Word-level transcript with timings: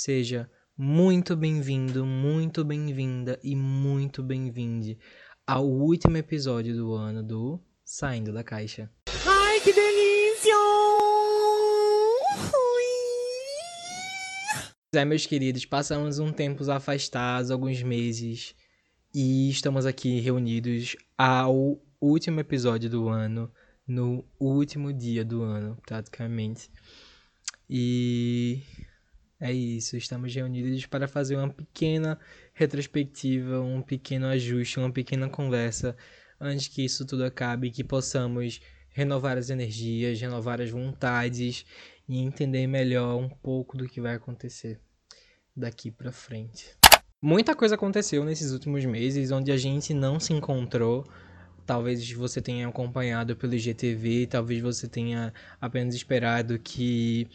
seja 0.00 0.50
muito 0.78 1.36
bem-vindo, 1.36 2.06
muito 2.06 2.64
bem-vinda 2.64 3.38
e 3.44 3.54
muito 3.54 4.22
bem-vinde 4.22 4.98
ao 5.46 5.68
último 5.68 6.16
episódio 6.16 6.74
do 6.74 6.94
ano 6.94 7.22
do 7.22 7.60
Saindo 7.84 8.32
da 8.32 8.42
Caixa. 8.42 8.90
Ai, 9.26 9.60
que 9.60 9.74
delícia! 9.74 10.54
É, 14.94 15.04
meus 15.04 15.26
queridos, 15.26 15.66
passamos 15.66 16.18
um 16.18 16.32
tempo 16.32 16.68
afastados, 16.70 17.50
alguns 17.50 17.82
meses, 17.82 18.54
e 19.14 19.50
estamos 19.50 19.84
aqui 19.84 20.18
reunidos 20.18 20.96
ao 21.18 21.78
último 22.00 22.40
episódio 22.40 22.88
do 22.88 23.06
ano, 23.06 23.52
no 23.86 24.24
último 24.40 24.94
dia 24.94 25.26
do 25.26 25.42
ano, 25.42 25.76
praticamente. 25.84 26.70
E 27.68 28.62
é 29.40 29.50
isso, 29.50 29.96
estamos 29.96 30.34
reunidos 30.34 30.84
para 30.84 31.08
fazer 31.08 31.36
uma 31.36 31.48
pequena 31.48 32.18
retrospectiva, 32.52 33.58
um 33.60 33.80
pequeno 33.80 34.26
ajuste, 34.26 34.78
uma 34.78 34.92
pequena 34.92 35.30
conversa 35.30 35.96
antes 36.38 36.68
que 36.68 36.84
isso 36.84 37.06
tudo 37.06 37.24
acabe, 37.24 37.70
que 37.70 37.82
possamos 37.82 38.60
renovar 38.90 39.38
as 39.38 39.48
energias, 39.48 40.20
renovar 40.20 40.60
as 40.60 40.68
vontades 40.68 41.64
e 42.06 42.18
entender 42.18 42.66
melhor 42.66 43.16
um 43.16 43.30
pouco 43.30 43.78
do 43.78 43.88
que 43.88 44.00
vai 44.00 44.14
acontecer 44.14 44.78
daqui 45.56 45.90
para 45.90 46.12
frente. 46.12 46.76
Muita 47.22 47.54
coisa 47.54 47.76
aconteceu 47.76 48.24
nesses 48.24 48.52
últimos 48.52 48.84
meses 48.84 49.30
onde 49.30 49.50
a 49.50 49.56
gente 49.56 49.94
não 49.94 50.20
se 50.20 50.34
encontrou. 50.34 51.06
Talvez 51.64 52.10
você 52.12 52.42
tenha 52.42 52.68
acompanhado 52.68 53.36
pelo 53.36 53.54
IGTV, 53.54 54.26
talvez 54.26 54.60
você 54.60 54.86
tenha 54.88 55.32
apenas 55.60 55.94
esperado 55.94 56.58
que 56.58 57.28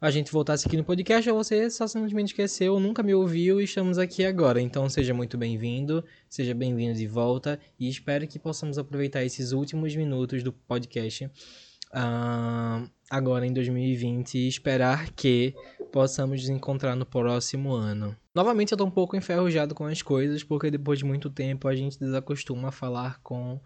a 0.00 0.10
gente 0.10 0.32
voltasse 0.32 0.66
aqui 0.66 0.78
no 0.78 0.84
podcast 0.84 1.28
ou 1.28 1.36
você 1.36 1.68
só 1.68 1.86
simplesmente 1.86 2.28
esqueceu, 2.28 2.80
nunca 2.80 3.02
me 3.02 3.14
ouviu 3.14 3.60
e 3.60 3.64
estamos 3.64 3.98
aqui 3.98 4.24
agora. 4.24 4.60
Então 4.60 4.88
seja 4.88 5.12
muito 5.12 5.36
bem-vindo, 5.36 6.02
seja 6.26 6.54
bem-vindo 6.54 6.94
de 6.96 7.06
volta 7.06 7.60
e 7.78 7.86
espero 7.86 8.26
que 8.26 8.38
possamos 8.38 8.78
aproveitar 8.78 9.22
esses 9.24 9.52
últimos 9.52 9.94
minutos 9.94 10.42
do 10.42 10.52
podcast 10.52 11.26
uh, 11.26 12.90
agora 13.10 13.46
em 13.46 13.52
2020 13.52 14.38
e 14.38 14.48
esperar 14.48 15.10
que 15.10 15.54
possamos 15.92 16.40
nos 16.40 16.48
encontrar 16.48 16.96
no 16.96 17.04
próximo 17.04 17.74
ano. 17.74 18.16
Novamente 18.34 18.72
eu 18.72 18.78
tô 18.78 18.86
um 18.86 18.90
pouco 18.90 19.16
enferrujado 19.16 19.74
com 19.74 19.84
as 19.84 20.00
coisas, 20.00 20.42
porque 20.42 20.70
depois 20.70 20.98
de 20.98 21.04
muito 21.04 21.28
tempo 21.28 21.68
a 21.68 21.74
gente 21.76 22.00
desacostuma 22.00 22.68
a 22.68 22.72
falar 22.72 23.20
com 23.20 23.60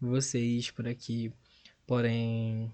vocês 0.00 0.70
por 0.70 0.88
aqui. 0.88 1.30
Porém, 1.86 2.72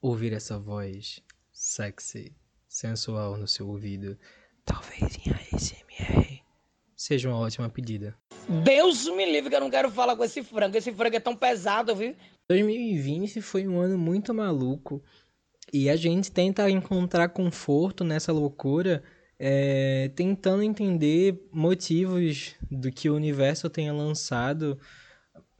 ouvir 0.00 0.32
essa 0.32 0.58
voz 0.58 1.22
sexy, 1.64 2.30
sensual 2.68 3.38
no 3.38 3.48
seu 3.48 3.66
ouvido, 3.66 4.18
talvez 4.66 5.16
em 5.16 5.32
ASMR, 5.32 6.42
seja 6.94 7.30
uma 7.30 7.38
ótima 7.38 7.70
pedida. 7.70 8.14
Deus 8.62 9.08
me 9.08 9.24
livre 9.24 9.48
que 9.48 9.56
eu 9.56 9.60
não 9.60 9.70
quero 9.70 9.90
falar 9.90 10.14
com 10.14 10.22
esse 10.22 10.42
frango. 10.42 10.76
Esse 10.76 10.92
frango 10.92 11.16
é 11.16 11.20
tão 11.20 11.34
pesado, 11.34 11.96
viu? 11.96 12.14
2020 12.50 13.40
foi 13.40 13.66
um 13.66 13.80
ano 13.80 13.96
muito 13.96 14.34
maluco 14.34 15.02
e 15.72 15.88
a 15.88 15.96
gente 15.96 16.30
tenta 16.30 16.68
encontrar 16.68 17.30
conforto 17.30 18.04
nessa 18.04 18.30
loucura, 18.30 19.02
é, 19.38 20.10
tentando 20.14 20.62
entender 20.62 21.48
motivos 21.50 22.54
do 22.70 22.92
que 22.92 23.08
o 23.08 23.16
universo 23.16 23.70
tenha 23.70 23.92
lançado 23.94 24.78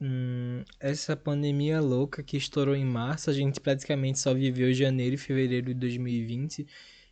hum, 0.04 0.62
essa 0.78 1.16
pandemia 1.16 1.80
louca 1.80 2.22
que 2.22 2.36
estourou 2.36 2.76
em 2.76 2.84
março. 2.84 3.30
A 3.30 3.32
gente 3.32 3.60
praticamente 3.60 4.18
só 4.18 4.34
viveu 4.34 4.72
janeiro 4.72 5.14
e 5.14 5.18
fevereiro 5.18 5.68
de 5.68 5.74
2020 5.74 6.66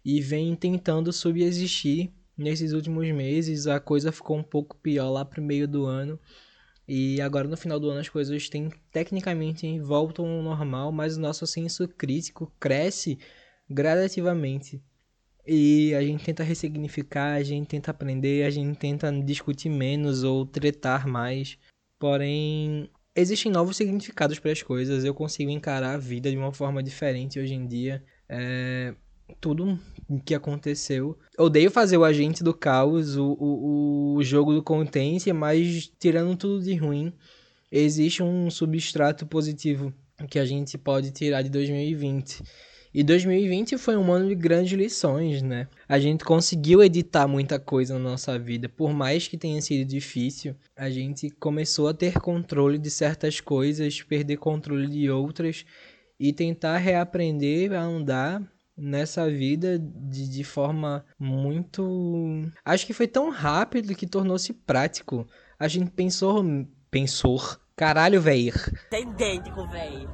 e 0.05 0.21
vem 0.21 0.55
tentando 0.55 1.13
subsistir 1.13 2.13
nesses 2.37 2.73
últimos 2.73 3.11
meses. 3.11 3.67
A 3.67 3.81
coisa 3.81 4.13
ficou 4.13 4.37
um 4.37 4.43
pouco 4.43 4.77
pior 4.77 5.11
lá 5.11 5.25
pro 5.25 5.43
meio 5.43 5.67
do 5.67 5.87
ano. 5.87 6.19
E 6.87 7.21
agora 7.21 7.49
no 7.49 7.57
final 7.57 7.81
do 7.81 7.89
ano 7.89 8.01
as 8.01 8.09
coisas 8.09 8.49
têm 8.49 8.71
tecnicamente 8.91 9.79
voltam 9.81 10.27
ao 10.27 10.43
normal, 10.43 10.93
mas 10.93 11.17
o 11.17 11.21
nosso 11.21 11.47
senso 11.47 11.89
crítico 11.89 12.53
cresce 12.61 13.19
gradativamente. 13.71 14.83
E 15.47 15.95
a 15.95 16.03
gente 16.03 16.25
tenta 16.25 16.43
ressignificar, 16.45 17.35
a 17.35 17.43
gente 17.43 17.67
tenta 17.69 17.91
aprender, 17.91 18.45
a 18.45 18.51
gente 18.51 18.79
tenta 18.79 19.11
discutir 19.13 19.69
menos 19.69 20.23
ou 20.23 20.47
tretar 20.47 21.07
mais. 21.07 21.59
Porém, 22.03 22.91
existem 23.15 23.53
novos 23.53 23.77
significados 23.77 24.41
para 24.41 24.51
as 24.51 24.61
coisas. 24.61 25.05
Eu 25.05 25.15
consigo 25.15 25.53
encarar 25.53 25.95
a 25.95 25.99
vida 25.99 26.29
de 26.29 26.37
uma 26.37 26.53
forma 26.53 26.83
diferente 26.83 27.39
hoje 27.39 27.55
em 27.55 27.65
dia. 27.65 28.03
É, 28.29 28.93
tudo 29.41 29.79
que 30.25 30.35
aconteceu. 30.35 31.17
Odeio 31.39 31.71
fazer 31.71 31.97
o 31.97 32.03
agente 32.03 32.43
do 32.43 32.53
caos, 32.53 33.17
o, 33.17 33.37
o, 33.39 34.15
o 34.17 34.23
jogo 34.25 34.53
do 34.53 34.65
contente, 34.65 35.33
mas 35.33 35.93
tirando 35.97 36.37
tudo 36.37 36.65
de 36.65 36.75
ruim, 36.75 37.13
existe 37.71 38.21
um 38.21 38.51
substrato 38.51 39.25
positivo 39.25 39.95
que 40.29 40.41
a 40.41 40.45
gente 40.45 40.77
pode 40.77 41.13
tirar 41.13 41.43
de 41.43 41.51
2020. 41.51 42.43
E 42.95 43.03
2020 43.03 43.79
foi 43.79 43.97
um 43.97 44.13
ano 44.13 44.29
de 44.29 44.35
grandes 44.35 44.73
lições, 44.73 45.41
né? 45.41 45.67
A 45.89 45.99
gente 45.99 46.25
conseguiu 46.25 46.83
editar 46.83 47.27
muita 47.27 47.59
coisa 47.59 47.95
na 47.95 48.11
nossa 48.11 48.39
vida, 48.39 48.69
por 48.69 48.93
mais 48.93 49.27
que 49.27 49.39
tenha 49.39 49.63
sido 49.63 49.89
difícil, 49.89 50.55
a 50.77 50.91
gente 50.91 51.31
começou 51.31 51.89
a 51.89 51.95
ter 51.95 52.21
controle 52.21 52.77
de 52.77 52.91
certas 52.91 53.41
coisas, 53.41 54.03
perder 54.03 54.37
controle 54.37 54.89
de 54.89 55.09
outras 55.09 55.65
e 56.21 56.35
tentar 56.35 56.77
reaprender 56.77 57.73
a 57.73 57.81
andar 57.81 58.43
nessa 58.77 59.29
vida 59.31 59.79
de, 59.79 60.29
de 60.29 60.45
forma 60.45 61.03
muito. 61.19 62.45
Acho 62.63 62.87
que 62.87 62.93
foi 62.93 63.09
tão 63.09 63.31
rápido 63.31 63.95
que 63.95 64.07
tornou-se 64.07 64.53
prático. 64.53 65.27
A 65.59 65.67
gente 65.67 65.91
pensou. 65.91 66.45
Pensou. 66.91 67.41
Caralho, 67.75 68.21
velho. 68.21 68.53
Tá 68.91 69.01
idêntico, 69.01 69.67
velho. 69.69 70.11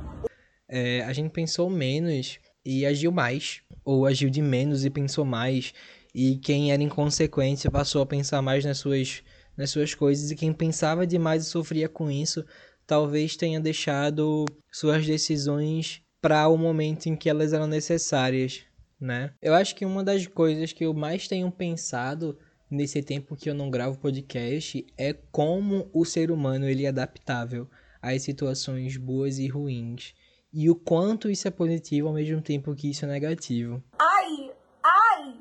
É, 0.68 1.02
a 1.02 1.12
gente 1.12 1.30
pensou 1.32 1.68
menos 1.68 2.38
e 2.68 2.84
agiu 2.84 3.10
mais. 3.10 3.62
Ou 3.82 4.04
agiu 4.04 4.28
de 4.28 4.42
menos 4.42 4.84
e 4.84 4.90
pensou 4.90 5.24
mais. 5.24 5.72
E 6.14 6.36
quem 6.36 6.70
era 6.70 6.82
inconsequente 6.82 7.70
passou 7.70 8.02
a 8.02 8.06
pensar 8.06 8.42
mais 8.42 8.62
nas 8.62 8.76
suas, 8.76 9.22
nas 9.56 9.70
suas 9.70 9.94
coisas. 9.94 10.30
E 10.30 10.36
quem 10.36 10.52
pensava 10.52 11.06
demais 11.06 11.46
e 11.46 11.48
sofria 11.48 11.88
com 11.88 12.10
isso, 12.10 12.44
talvez 12.86 13.36
tenha 13.36 13.58
deixado 13.58 14.44
suas 14.70 15.06
decisões 15.06 16.02
para 16.20 16.46
o 16.48 16.58
momento 16.58 17.06
em 17.06 17.16
que 17.16 17.30
elas 17.30 17.54
eram 17.54 17.66
necessárias, 17.66 18.60
né? 19.00 19.32
Eu 19.40 19.54
acho 19.54 19.74
que 19.74 19.86
uma 19.86 20.04
das 20.04 20.26
coisas 20.26 20.70
que 20.70 20.84
eu 20.84 20.92
mais 20.92 21.26
tenho 21.26 21.50
pensado 21.50 22.38
nesse 22.70 23.00
tempo 23.02 23.36
que 23.36 23.48
eu 23.48 23.54
não 23.54 23.70
gravo 23.70 23.98
podcast 23.98 24.84
é 24.98 25.14
como 25.32 25.88
o 25.90 26.04
ser 26.04 26.30
humano 26.30 26.68
ele 26.68 26.84
é 26.84 26.88
adaptável 26.88 27.66
às 28.02 28.22
situações 28.22 28.98
boas 28.98 29.38
e 29.38 29.46
ruins 29.46 30.12
e 30.52 30.70
o 30.70 30.74
quanto 30.74 31.30
isso 31.30 31.46
é 31.46 31.50
positivo 31.50 32.08
ao 32.08 32.14
mesmo 32.14 32.40
tempo 32.40 32.74
que 32.74 32.90
isso 32.90 33.04
é 33.04 33.08
negativo. 33.08 33.82
Ai, 33.98 34.50
ai, 34.82 35.34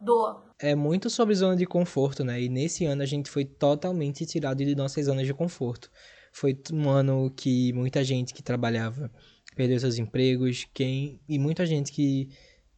dor. 0.00 0.44
É 0.58 0.74
muito 0.74 1.10
sobre 1.10 1.34
zona 1.34 1.56
de 1.56 1.66
conforto, 1.66 2.24
né? 2.24 2.40
E 2.40 2.48
nesse 2.48 2.84
ano 2.84 3.02
a 3.02 3.06
gente 3.06 3.30
foi 3.30 3.44
totalmente 3.44 4.24
tirado 4.24 4.64
de 4.64 4.74
nossas 4.74 5.06
zonas 5.06 5.26
de 5.26 5.34
conforto. 5.34 5.90
Foi 6.32 6.58
um 6.72 6.88
ano 6.88 7.30
que 7.36 7.72
muita 7.72 8.02
gente 8.02 8.32
que 8.32 8.42
trabalhava 8.42 9.10
perdeu 9.54 9.78
seus 9.78 9.98
empregos, 9.98 10.66
quem 10.72 11.20
e 11.28 11.38
muita 11.38 11.66
gente 11.66 11.92
que 11.92 12.30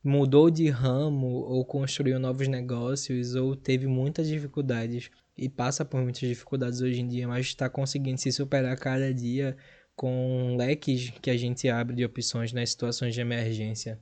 mudou 0.03 0.51
de 0.51 0.69
ramo 0.69 1.29
ou 1.29 1.65
construiu 1.65 2.19
novos 2.19 2.49
negócios 2.49 3.35
ou 3.35 3.57
teve 3.57 3.87
muitas 3.87 4.29
dificuldades 4.29 5.11
e 5.37 5.49
passa 5.49 5.85
por 5.85 6.01
muitas 6.03 6.29
dificuldades 6.29 6.81
hoje 6.81 7.01
em 7.01 7.09
dia, 7.09 7.27
mas 7.27 7.47
está 7.47 7.69
conseguindo 7.69 8.21
se 8.21 8.31
superar 8.31 8.77
cada 8.77 9.13
dia 9.13 9.57
com 9.97 10.57
leques 10.57 11.11
que 11.23 11.31
a 11.31 11.37
gente 11.37 11.69
abre 11.69 11.97
de 11.97 12.05
opções 12.05 12.53
nas 12.53 12.71
situações 12.71 13.15
de 13.15 13.21
emergência. 13.21 14.01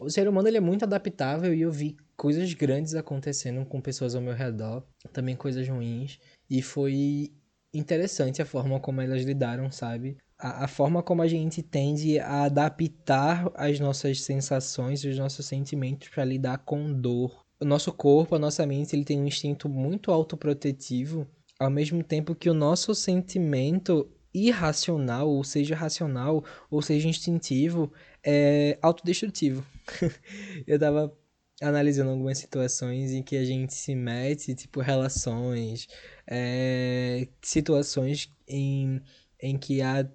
O 0.00 0.08
ser 0.08 0.28
humano 0.28 0.48
ele 0.48 0.56
é 0.56 0.60
muito 0.60 0.84
adaptável 0.84 1.54
e 1.54 1.60
eu 1.60 1.70
vi 1.70 1.96
coisas 2.16 2.52
grandes 2.54 2.94
acontecendo 2.94 3.64
com 3.66 3.80
pessoas 3.80 4.14
ao 4.14 4.22
meu 4.22 4.34
redor, 4.34 4.82
também 5.12 5.36
coisas 5.36 5.68
ruins, 5.68 6.18
e 6.48 6.62
foi 6.62 7.32
interessante 7.72 8.40
a 8.40 8.46
forma 8.46 8.80
como 8.80 9.00
elas 9.00 9.22
lidaram, 9.22 9.70
sabe? 9.70 10.16
a, 10.40 10.64
a, 10.64 10.68
forma 10.68 11.02
como 11.02 11.22
a 11.22 11.28
gente 11.28 11.62
tende 11.62 12.18
a 12.18 12.44
adaptar 12.44 13.50
as 13.54 13.78
nossas 13.78 14.22
sensações, 14.22 15.04
os 15.04 15.18
nossos 15.18 15.46
sentimentos 15.46 16.08
para 16.08 16.24
lidar 16.24 16.58
com 16.58 16.92
dor. 16.92 17.44
O 17.60 17.64
nosso 17.64 17.92
corpo, 17.92 18.34
a 18.34 18.38
nossa 18.38 18.66
mente, 18.66 18.96
ele 18.96 19.04
tem 19.04 19.20
um 19.20 19.26
instinto 19.26 19.68
muito 19.68 20.10
autoprotetivo, 20.10 21.26
ao 21.58 21.70
mesmo 21.70 22.02
tempo 22.02 22.34
que 22.34 22.48
o 22.48 22.54
nosso 22.54 22.94
sentimento 22.94 24.10
irracional, 24.34 25.28
ou 25.28 25.42
seja, 25.44 25.74
racional, 25.74 26.44
ou 26.70 26.82
seja, 26.82 27.08
instintivo, 27.08 27.92
é 28.24 28.78
autodestrutivo. 28.82 29.64
Eu 30.66 30.78
tava 30.78 31.16
analisando 31.60 32.10
algumas 32.10 32.38
situações 32.38 33.12
em 33.12 33.22
que 33.22 33.36
a 33.36 33.44
gente 33.44 33.74
se 33.74 33.94
mete, 33.94 34.54
tipo 34.54 34.80
relações, 34.80 35.86
é, 36.26 37.28
situações 37.42 38.32
em, 38.48 39.00
em 39.40 39.58
que 39.58 39.82
há 39.82 40.08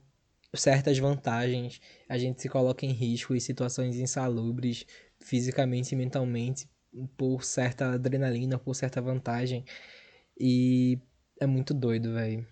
certas 0.56 0.98
vantagens, 0.98 1.80
a 2.10 2.18
gente 2.18 2.42
se 2.42 2.50
coloca 2.50 2.86
em 2.86 2.92
risco 2.92 3.36
em 3.36 3.40
situações 3.40 3.98
insalubres, 3.98 4.86
fisicamente 5.20 5.94
e 5.94 5.98
mentalmente 5.98 6.68
por 7.18 7.44
certa 7.44 7.94
adrenalina, 7.94 8.58
por 8.58 8.74
certa 8.74 9.02
vantagem. 9.02 9.66
E 10.40 11.00
é 11.40 11.46
muito 11.46 11.74
doido, 11.74 12.14
velho. 12.14 12.46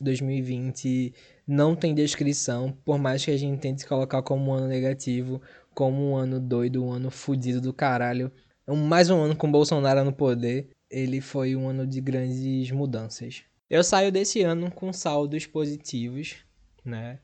2020 0.00 1.14
não 1.46 1.74
tem 1.74 1.94
descrição, 1.94 2.76
por 2.84 2.98
mais 2.98 3.24
que 3.24 3.30
a 3.30 3.36
gente 3.36 3.60
tente 3.60 3.86
colocar 3.86 4.22
como 4.22 4.50
um 4.50 4.54
ano 4.54 4.68
negativo, 4.68 5.40
como 5.74 6.10
um 6.10 6.16
ano 6.16 6.40
doido, 6.40 6.84
um 6.84 6.92
ano 6.92 7.10
fudido 7.10 7.60
do 7.60 7.72
caralho. 7.72 8.30
Mais 8.68 9.10
um 9.10 9.22
ano 9.22 9.36
com 9.36 9.50
Bolsonaro 9.50 10.04
no 10.04 10.12
poder, 10.12 10.70
ele 10.90 11.20
foi 11.20 11.54
um 11.54 11.68
ano 11.68 11.86
de 11.86 12.00
grandes 12.00 12.70
mudanças. 12.70 13.44
Eu 13.68 13.82
saio 13.82 14.12
desse 14.12 14.42
ano 14.42 14.70
com 14.70 14.92
saldos 14.92 15.46
positivos, 15.46 16.36
né? 16.84 17.18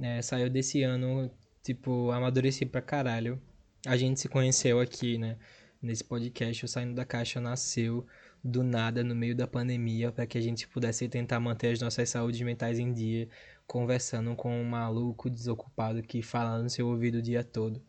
É, 0.00 0.22
saiu 0.22 0.48
desse 0.48 0.82
ano, 0.82 1.30
tipo, 1.62 2.10
amadureci 2.10 2.64
pra 2.64 2.80
caralho. 2.80 3.40
A 3.86 3.96
gente 3.96 4.20
se 4.20 4.28
conheceu 4.28 4.80
aqui, 4.80 5.18
né? 5.18 5.36
Nesse 5.80 6.02
podcast, 6.02 6.64
o 6.64 6.68
Saindo 6.68 6.94
da 6.94 7.04
Caixa 7.04 7.40
nasceu 7.40 8.04
do 8.42 8.62
nada 8.62 9.02
no 9.02 9.14
meio 9.14 9.34
da 9.34 9.46
pandemia 9.46 10.12
para 10.12 10.26
que 10.26 10.38
a 10.38 10.40
gente 10.40 10.68
pudesse 10.68 11.08
tentar 11.08 11.40
manter 11.40 11.72
as 11.72 11.80
nossas 11.80 12.08
saúdes 12.10 12.40
mentais 12.42 12.78
em 12.78 12.92
dia, 12.92 13.28
conversando 13.66 14.34
com 14.34 14.60
um 14.60 14.64
maluco 14.64 15.28
desocupado 15.28 16.02
que 16.02 16.22
fala 16.22 16.62
no 16.62 16.70
seu 16.70 16.86
ouvido 16.88 17.18
o 17.18 17.22
dia 17.22 17.44
todo. 17.44 17.82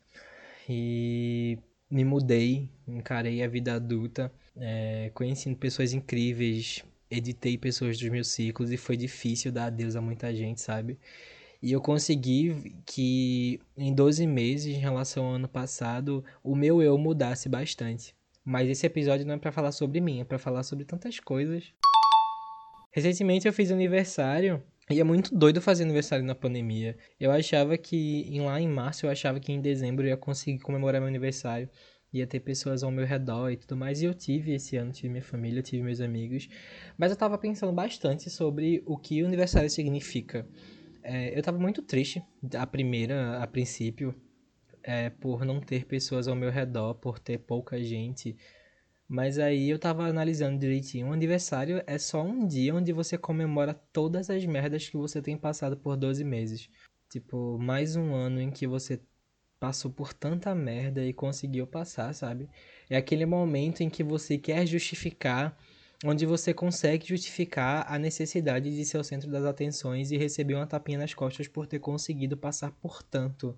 E 0.67 1.57
me 1.89 2.03
mudei, 2.05 2.69
encarei 2.87 3.43
a 3.43 3.47
vida 3.47 3.73
adulta, 3.73 4.31
é, 4.55 5.11
conheci 5.13 5.53
pessoas 5.55 5.93
incríveis, 5.93 6.83
editei 7.09 7.57
pessoas 7.57 7.97
dos 7.97 8.09
meus 8.09 8.27
ciclos 8.27 8.71
e 8.71 8.77
foi 8.77 8.95
difícil 8.97 9.51
dar 9.51 9.65
adeus 9.65 9.95
a 9.95 10.01
muita 10.01 10.33
gente, 10.35 10.61
sabe? 10.61 10.99
E 11.61 11.71
eu 11.71 11.81
consegui 11.81 12.81
que 12.85 13.59
em 13.77 13.93
12 13.93 14.25
meses, 14.27 14.67
em 14.67 14.79
relação 14.79 15.25
ao 15.25 15.33
ano 15.33 15.47
passado, 15.47 16.23
o 16.43 16.55
meu 16.55 16.81
eu 16.81 16.97
mudasse 16.97 17.49
bastante. 17.49 18.15
Mas 18.49 18.67
esse 18.67 18.83
episódio 18.83 19.27
não 19.27 19.35
é 19.35 19.37
para 19.37 19.51
falar 19.51 19.71
sobre 19.71 20.01
mim, 20.01 20.21
é 20.21 20.23
para 20.23 20.39
falar 20.39 20.63
sobre 20.63 20.83
tantas 20.83 21.19
coisas. 21.19 21.71
Recentemente 22.91 23.47
eu 23.47 23.53
fiz 23.53 23.69
aniversário 23.69 24.63
e 24.89 24.99
é 24.99 25.03
muito 25.03 25.35
doido 25.37 25.61
fazer 25.61 25.83
aniversário 25.83 26.25
na 26.25 26.33
pandemia. 26.33 26.97
Eu 27.19 27.29
achava 27.29 27.77
que 27.77 28.27
lá 28.39 28.59
em 28.59 28.67
março, 28.67 29.05
eu 29.05 29.11
achava 29.11 29.39
que 29.39 29.51
em 29.51 29.61
dezembro 29.61 30.03
eu 30.03 30.09
ia 30.09 30.17
conseguir 30.17 30.57
comemorar 30.63 30.99
meu 30.99 31.07
aniversário. 31.07 31.69
Ia 32.11 32.25
ter 32.25 32.39
pessoas 32.39 32.81
ao 32.81 32.89
meu 32.89 33.05
redor 33.05 33.51
e 33.51 33.55
tudo 33.55 33.77
mais. 33.77 34.01
E 34.01 34.05
eu 34.05 34.15
tive 34.15 34.55
esse 34.55 34.75
ano, 34.77 34.91
tive 34.91 35.09
minha 35.09 35.21
família, 35.21 35.61
tive 35.61 35.83
meus 35.83 36.01
amigos. 36.01 36.49
Mas 36.97 37.11
eu 37.11 37.17
tava 37.17 37.37
pensando 37.37 37.71
bastante 37.71 38.31
sobre 38.31 38.81
o 38.87 38.97
que 38.97 39.21
o 39.21 39.27
aniversário 39.27 39.69
significa. 39.69 40.43
É, 41.03 41.37
eu 41.37 41.43
tava 41.43 41.59
muito 41.59 41.83
triste, 41.83 42.23
a 42.57 42.65
primeira, 42.65 43.43
a 43.43 43.45
princípio, 43.45 44.15
é, 44.83 45.09
por 45.09 45.45
não 45.45 45.59
ter 45.59 45.85
pessoas 45.85 46.27
ao 46.27 46.35
meu 46.35 46.51
redor, 46.51 46.95
por 46.95 47.19
ter 47.19 47.39
pouca 47.39 47.81
gente. 47.83 48.35
Mas 49.07 49.39
aí 49.39 49.69
eu 49.69 49.79
tava 49.79 50.05
analisando 50.05 50.59
direitinho. 50.59 51.07
Um 51.07 51.13
aniversário 51.13 51.83
é 51.87 51.97
só 51.97 52.21
um 52.21 52.45
dia 52.47 52.75
onde 52.75 52.93
você 52.93 53.17
comemora 53.17 53.73
todas 53.73 54.29
as 54.29 54.45
merdas 54.45 54.87
que 54.87 54.97
você 54.97 55.21
tem 55.21 55.35
passado 55.37 55.75
por 55.77 55.97
12 55.97 56.23
meses. 56.23 56.69
Tipo, 57.09 57.57
mais 57.57 57.95
um 57.95 58.13
ano 58.13 58.39
em 58.39 58.51
que 58.51 58.67
você 58.67 59.01
passou 59.59 59.91
por 59.91 60.13
tanta 60.13 60.53
merda 60.55 61.03
e 61.03 61.11
conseguiu 61.11 61.67
passar, 61.67 62.13
sabe? 62.13 62.47
É 62.89 62.97
aquele 62.97 63.25
momento 63.25 63.81
em 63.81 63.89
que 63.89 64.03
você 64.03 64.37
quer 64.37 64.65
justificar, 64.65 65.57
onde 66.05 66.25
você 66.25 66.53
consegue 66.53 67.07
justificar 67.07 67.85
a 67.91 67.99
necessidade 67.99 68.73
de 68.73 68.85
ser 68.85 68.99
o 68.99 69.03
centro 69.03 69.29
das 69.29 69.43
atenções 69.43 70.11
e 70.11 70.17
receber 70.17 70.53
uma 70.53 70.67
tapinha 70.67 70.99
nas 70.99 71.13
costas 71.13 71.47
por 71.47 71.67
ter 71.67 71.79
conseguido 71.79 72.37
passar 72.37 72.71
por 72.73 73.03
tanto 73.03 73.57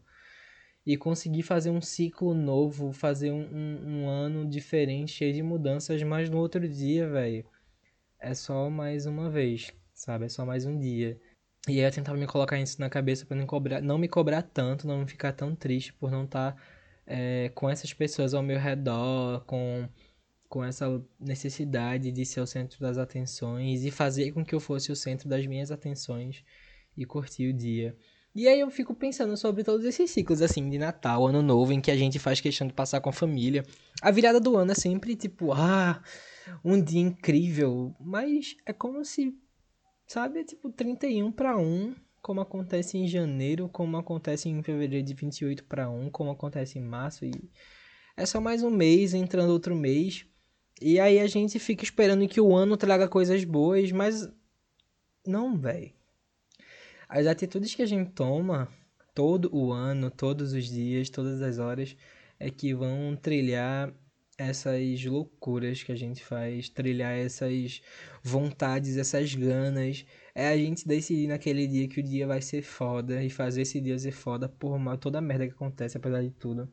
e 0.85 0.97
conseguir 0.97 1.43
fazer 1.43 1.69
um 1.69 1.81
ciclo 1.81 2.33
novo, 2.33 2.91
fazer 2.91 3.31
um, 3.31 3.43
um, 3.43 4.03
um 4.03 4.09
ano 4.09 4.47
diferente, 4.49 5.11
cheio 5.11 5.33
de 5.33 5.43
mudanças, 5.43 6.01
mas 6.03 6.29
no 6.29 6.37
outro 6.39 6.67
dia, 6.67 7.07
velho, 7.07 7.45
é 8.19 8.33
só 8.33 8.69
mais 8.69 9.05
uma 9.05 9.29
vez, 9.29 9.71
sabe? 9.93 10.25
É 10.25 10.29
só 10.29 10.45
mais 10.45 10.65
um 10.65 10.79
dia. 10.79 11.19
E 11.67 11.79
aí 11.79 11.85
eu 11.85 11.91
tentava 11.91 12.17
me 12.17 12.25
colocar 12.25 12.59
isso 12.59 12.79
na 12.81 12.89
cabeça 12.89 13.25
para 13.25 13.37
não, 13.37 13.45
cobrar, 13.45 13.81
não 13.81 13.97
me 13.97 14.07
cobrar 14.07 14.41
tanto, 14.41 14.87
não 14.87 15.05
ficar 15.07 15.31
tão 15.33 15.55
triste 15.55 15.93
por 15.93 16.09
não 16.09 16.25
estar 16.25 16.53
tá, 16.53 16.61
é, 17.05 17.49
com 17.49 17.69
essas 17.69 17.93
pessoas 17.93 18.33
ao 18.33 18.41
meu 18.41 18.59
redor, 18.59 19.41
com, 19.45 19.87
com 20.49 20.63
essa 20.63 21.03
necessidade 21.19 22.11
de 22.11 22.25
ser 22.25 22.41
o 22.41 22.47
centro 22.47 22.79
das 22.79 22.97
atenções 22.97 23.83
e 23.83 23.91
fazer 23.91 24.31
com 24.31 24.43
que 24.43 24.55
eu 24.55 24.59
fosse 24.59 24.91
o 24.91 24.95
centro 24.95 25.29
das 25.29 25.45
minhas 25.45 25.71
atenções 25.71 26.43
e 26.97 27.05
curtir 27.05 27.49
o 27.49 27.53
dia. 27.53 27.95
E 28.33 28.47
aí 28.47 28.61
eu 28.61 28.69
fico 28.69 28.95
pensando 28.95 29.35
sobre 29.35 29.61
todos 29.61 29.85
esses 29.85 30.09
ciclos, 30.09 30.41
assim, 30.41 30.69
de 30.69 30.77
Natal, 30.77 31.27
Ano 31.27 31.41
Novo, 31.41 31.73
em 31.73 31.81
que 31.81 31.91
a 31.91 31.97
gente 31.97 32.17
faz 32.17 32.39
questão 32.39 32.65
de 32.65 32.73
passar 32.73 33.01
com 33.01 33.09
a 33.09 33.13
família. 33.13 33.65
A 34.01 34.09
virada 34.09 34.39
do 34.39 34.55
ano 34.55 34.71
é 34.71 34.75
sempre 34.75 35.17
tipo, 35.17 35.51
ah, 35.51 36.01
um 36.63 36.81
dia 36.81 37.01
incrível. 37.01 37.93
Mas 37.99 38.55
é 38.65 38.71
como 38.71 39.03
se, 39.03 39.37
sabe, 40.07 40.39
é 40.39 40.43
tipo 40.45 40.71
31 40.71 41.29
para 41.29 41.57
1, 41.57 41.93
como 42.21 42.39
acontece 42.39 42.97
em 42.97 43.05
janeiro, 43.05 43.67
como 43.67 43.97
acontece 43.97 44.47
em 44.47 44.63
fevereiro 44.63 45.05
de 45.05 45.13
28 45.13 45.65
para 45.65 45.89
1, 45.89 46.09
como 46.09 46.31
acontece 46.31 46.79
em 46.79 46.83
março. 46.83 47.25
E 47.25 47.33
é 48.15 48.25
só 48.25 48.39
mais 48.39 48.63
um 48.63 48.71
mês, 48.71 49.13
entrando 49.13 49.51
outro 49.51 49.75
mês. 49.75 50.25
E 50.81 51.01
aí 51.01 51.19
a 51.19 51.27
gente 51.27 51.59
fica 51.59 51.83
esperando 51.83 52.25
que 52.29 52.39
o 52.39 52.55
ano 52.55 52.77
traga 52.77 53.09
coisas 53.09 53.43
boas, 53.43 53.91
mas. 53.91 54.31
Não, 55.27 55.57
velho 55.59 56.00
as 57.11 57.27
atitudes 57.27 57.75
que 57.75 57.81
a 57.81 57.85
gente 57.85 58.11
toma 58.11 58.69
todo 59.13 59.53
o 59.53 59.73
ano, 59.73 60.09
todos 60.09 60.53
os 60.53 60.65
dias, 60.65 61.09
todas 61.09 61.41
as 61.41 61.57
horas, 61.57 61.95
é 62.39 62.49
que 62.49 62.73
vão 62.73 63.17
trilhar 63.21 63.93
essas 64.37 65.03
loucuras 65.03 65.83
que 65.83 65.91
a 65.91 65.95
gente 65.95 66.23
faz, 66.23 66.69
trilhar 66.69 67.13
essas 67.13 67.81
vontades, 68.23 68.95
essas 68.95 69.35
ganas. 69.35 70.05
É 70.33 70.47
a 70.47 70.57
gente 70.57 70.87
decidir 70.87 71.27
naquele 71.27 71.67
dia 71.67 71.85
que 71.89 71.99
o 71.99 72.03
dia 72.03 72.25
vai 72.25 72.41
ser 72.41 72.61
foda 72.61 73.21
e 73.21 73.29
fazer 73.29 73.63
esse 73.63 73.81
dia 73.81 73.99
ser 73.99 74.13
foda 74.13 74.47
por 74.47 74.79
mal, 74.79 74.97
toda 74.97 75.17
a 75.17 75.21
merda 75.21 75.45
que 75.45 75.53
acontece, 75.53 75.97
apesar 75.97 76.23
de 76.23 76.31
tudo. 76.31 76.71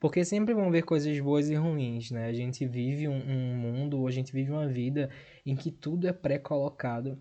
Porque 0.00 0.24
sempre 0.24 0.54
vão 0.54 0.70
ver 0.70 0.82
coisas 0.82 1.20
boas 1.20 1.50
e 1.50 1.54
ruins, 1.54 2.10
né? 2.10 2.26
A 2.28 2.32
gente 2.32 2.66
vive 2.66 3.06
um, 3.06 3.20
um 3.20 3.54
mundo, 3.54 4.06
a 4.06 4.10
gente 4.10 4.32
vive 4.32 4.50
uma 4.50 4.66
vida 4.66 5.10
em 5.44 5.54
que 5.54 5.70
tudo 5.70 6.08
é 6.08 6.12
pré-colocado 6.12 7.20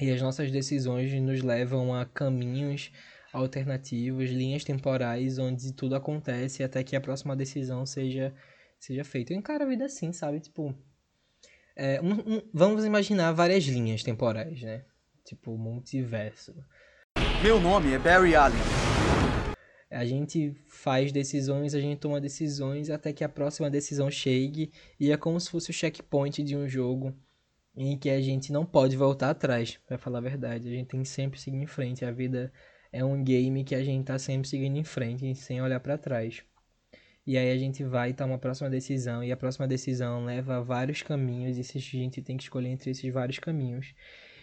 e 0.00 0.10
as 0.10 0.22
nossas 0.22 0.50
decisões 0.50 1.12
nos 1.20 1.42
levam 1.42 1.94
a 1.94 2.06
caminhos 2.06 2.90
alternativos, 3.32 4.30
linhas 4.30 4.64
temporais, 4.64 5.38
onde 5.38 5.72
tudo 5.74 5.94
acontece 5.94 6.62
até 6.62 6.82
que 6.82 6.96
a 6.96 7.00
próxima 7.00 7.36
decisão 7.36 7.84
seja, 7.84 8.34
seja 8.78 9.04
feita. 9.04 9.32
Eu 9.32 9.38
encaro 9.38 9.64
a 9.64 9.66
vida 9.66 9.84
assim, 9.84 10.10
sabe? 10.12 10.40
Tipo, 10.40 10.74
é, 11.76 12.00
um, 12.00 12.12
um, 12.12 12.42
vamos 12.52 12.84
imaginar 12.84 13.32
várias 13.32 13.64
linhas 13.64 14.02
temporais, 14.02 14.62
né? 14.62 14.84
Tipo, 15.24 15.56
multiverso. 15.56 16.54
Meu 17.42 17.60
nome 17.60 17.92
é 17.92 17.98
Barry 17.98 18.34
Allen. 18.34 18.58
A 19.90 20.04
gente 20.06 20.54
faz 20.68 21.12
decisões, 21.12 21.74
a 21.74 21.80
gente 21.80 21.98
toma 21.98 22.20
decisões 22.20 22.88
até 22.88 23.12
que 23.12 23.24
a 23.24 23.28
próxima 23.28 23.68
decisão 23.68 24.10
chegue 24.10 24.72
e 24.98 25.12
é 25.12 25.16
como 25.16 25.38
se 25.38 25.50
fosse 25.50 25.70
o 25.70 25.74
checkpoint 25.74 26.42
de 26.42 26.56
um 26.56 26.68
jogo 26.68 27.14
em 27.82 27.96
que 27.96 28.10
a 28.10 28.20
gente 28.20 28.52
não 28.52 28.66
pode 28.66 28.94
voltar 28.96 29.30
atrás, 29.30 29.78
para 29.86 29.96
falar 29.96 30.18
a 30.18 30.22
verdade. 30.22 30.68
A 30.68 30.70
gente 30.70 30.88
tem 30.88 31.02
que 31.02 31.08
sempre 31.08 31.40
seguir 31.40 31.56
em 31.56 31.66
frente. 31.66 32.04
A 32.04 32.12
vida 32.12 32.52
é 32.92 33.02
um 33.02 33.24
game 33.24 33.64
que 33.64 33.74
a 33.74 33.82
gente 33.82 34.04
tá 34.04 34.18
sempre 34.18 34.46
seguindo 34.46 34.76
em 34.76 34.84
frente, 34.84 35.34
sem 35.34 35.62
olhar 35.62 35.80
para 35.80 35.96
trás. 35.96 36.42
E 37.26 37.38
aí 37.38 37.50
a 37.50 37.56
gente 37.56 37.82
vai 37.82 38.12
tomar 38.12 38.34
a 38.34 38.38
próxima 38.38 38.68
decisão 38.68 39.24
e 39.24 39.32
a 39.32 39.36
próxima 39.36 39.66
decisão 39.66 40.24
leva 40.24 40.56
a 40.56 40.60
vários 40.60 41.02
caminhos 41.02 41.56
e 41.56 41.60
a 41.60 41.80
gente 41.80 42.20
tem 42.20 42.36
que 42.36 42.42
escolher 42.42 42.68
entre 42.68 42.90
esses 42.90 43.12
vários 43.12 43.38
caminhos. 43.38 43.94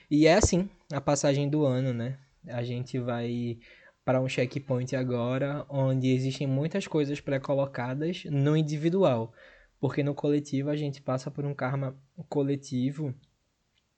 E 0.10 0.26
é 0.26 0.36
assim 0.36 0.68
a 0.92 1.02
passagem 1.02 1.48
do 1.48 1.64
ano, 1.64 1.94
né? 1.94 2.18
A 2.48 2.64
gente 2.64 2.98
vai 2.98 3.60
para 4.04 4.22
um 4.22 4.30
checkpoint 4.30 4.96
agora, 4.96 5.66
onde 5.70 6.08
existem 6.08 6.48
muitas 6.48 6.88
coisas 6.88 7.20
pré-colocadas 7.20 8.24
no 8.26 8.56
individual, 8.56 9.34
porque 9.80 10.02
no 10.02 10.16
coletivo 10.16 10.70
a 10.70 10.76
gente 10.76 11.02
passa 11.02 11.30
por 11.30 11.46
um 11.46 11.54
karma 11.54 11.96
coletivo 12.30 13.14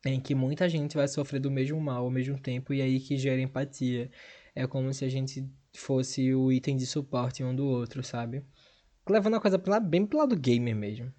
em 0.05 0.19
que 0.19 0.33
muita 0.33 0.69
gente 0.69 0.95
vai 0.95 1.07
sofrer 1.07 1.39
do 1.39 1.51
mesmo 1.51 1.79
mal 1.79 2.05
ao 2.05 2.11
mesmo 2.11 2.39
tempo 2.39 2.73
e 2.73 2.81
aí 2.81 2.99
que 2.99 3.17
gera 3.17 3.41
empatia. 3.41 4.09
É 4.55 4.65
como 4.67 4.93
se 4.93 5.05
a 5.05 5.09
gente 5.09 5.47
fosse 5.73 6.33
o 6.33 6.51
item 6.51 6.77
de 6.77 6.85
suporte 6.85 7.43
um 7.43 7.55
do 7.55 7.65
outro, 7.65 8.03
sabe? 8.03 8.43
Levando 9.07 9.35
a 9.35 9.41
coisa 9.41 9.57
pra, 9.59 9.79
bem 9.79 10.05
pro 10.05 10.19
lado 10.19 10.35
gamer 10.35 10.75
mesmo. 10.75 11.11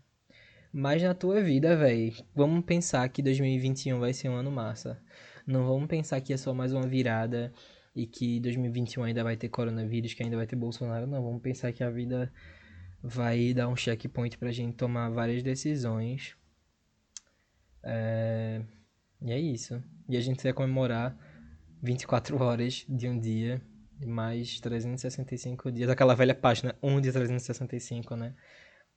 Mas 0.72 1.02
na 1.02 1.14
tua 1.14 1.42
vida, 1.42 1.76
velho, 1.76 2.12
vamos 2.34 2.64
pensar 2.64 3.08
que 3.08 3.22
2021 3.22 3.98
vai 3.98 4.12
ser 4.12 4.28
um 4.28 4.34
ano 4.34 4.50
massa. 4.50 5.02
Não 5.46 5.66
vamos 5.66 5.88
pensar 5.88 6.20
que 6.20 6.32
é 6.32 6.36
só 6.36 6.54
mais 6.54 6.72
uma 6.72 6.86
virada 6.86 7.52
e 7.94 8.06
que 8.06 8.38
2021 8.40 9.02
ainda 9.02 9.24
vai 9.24 9.36
ter 9.36 9.48
coronavírus, 9.48 10.14
que 10.14 10.22
ainda 10.22 10.36
vai 10.36 10.46
ter 10.46 10.54
Bolsonaro. 10.54 11.06
Não, 11.06 11.22
vamos 11.22 11.42
pensar 11.42 11.72
que 11.72 11.82
a 11.82 11.90
vida 11.90 12.32
vai 13.02 13.52
dar 13.52 13.68
um 13.68 13.74
checkpoint 13.74 14.38
pra 14.38 14.52
gente 14.52 14.76
tomar 14.76 15.10
várias 15.10 15.42
decisões 15.42 16.36
é... 17.82 18.62
E 19.22 19.32
é 19.32 19.38
isso. 19.38 19.82
E 20.08 20.16
a 20.16 20.20
gente 20.20 20.42
vai 20.42 20.52
comemorar 20.52 21.16
24 21.82 22.42
horas 22.42 22.84
de 22.88 23.08
um 23.08 23.18
dia 23.18 23.60
mais 24.06 24.58
365 24.60 25.70
dias, 25.70 25.90
aquela 25.90 26.14
velha 26.14 26.34
página, 26.34 26.74
1 26.82 27.00
de 27.00 27.12
365, 27.12 28.16
né? 28.16 28.34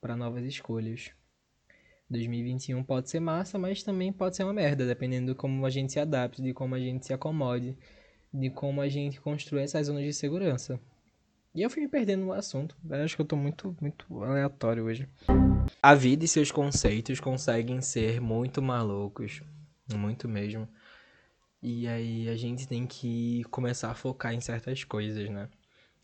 Para 0.00 0.16
novas 0.16 0.44
escolhas. 0.44 1.10
2021 2.08 2.82
pode 2.82 3.10
ser 3.10 3.20
massa, 3.20 3.58
mas 3.58 3.82
também 3.82 4.12
pode 4.12 4.36
ser 4.36 4.44
uma 4.44 4.52
merda, 4.52 4.86
dependendo 4.86 5.32
de 5.32 5.38
como 5.38 5.64
a 5.64 5.70
gente 5.70 5.92
se 5.92 6.00
adapte, 6.00 6.42
de 6.42 6.52
como 6.52 6.74
a 6.74 6.78
gente 6.78 7.06
se 7.06 7.12
acomode, 7.12 7.76
de 8.32 8.50
como 8.50 8.80
a 8.80 8.88
gente 8.88 9.20
construi 9.20 9.62
essas 9.62 9.86
zonas 9.86 10.04
de 10.04 10.12
segurança. 10.12 10.80
E 11.54 11.62
eu 11.62 11.70
fui 11.70 11.82
me 11.82 11.88
perdendo 11.88 12.24
no 12.24 12.32
assunto. 12.32 12.76
Eu 12.88 13.04
acho 13.04 13.16
que 13.16 13.22
eu 13.22 13.26
tô 13.26 13.36
muito, 13.36 13.76
muito 13.80 14.22
aleatório 14.22 14.84
hoje. 14.84 15.08
A 15.82 15.94
vida 15.94 16.24
e 16.24 16.28
seus 16.28 16.50
conceitos 16.50 17.20
conseguem 17.20 17.80
ser 17.80 18.20
muito 18.20 18.62
malucos. 18.62 19.42
Muito 19.94 20.28
mesmo. 20.28 20.68
E 21.62 21.86
aí 21.88 22.28
a 22.28 22.36
gente 22.36 22.66
tem 22.66 22.86
que 22.86 23.42
começar 23.50 23.90
a 23.90 23.94
focar 23.94 24.34
em 24.34 24.40
certas 24.40 24.84
coisas, 24.84 25.30
né? 25.30 25.48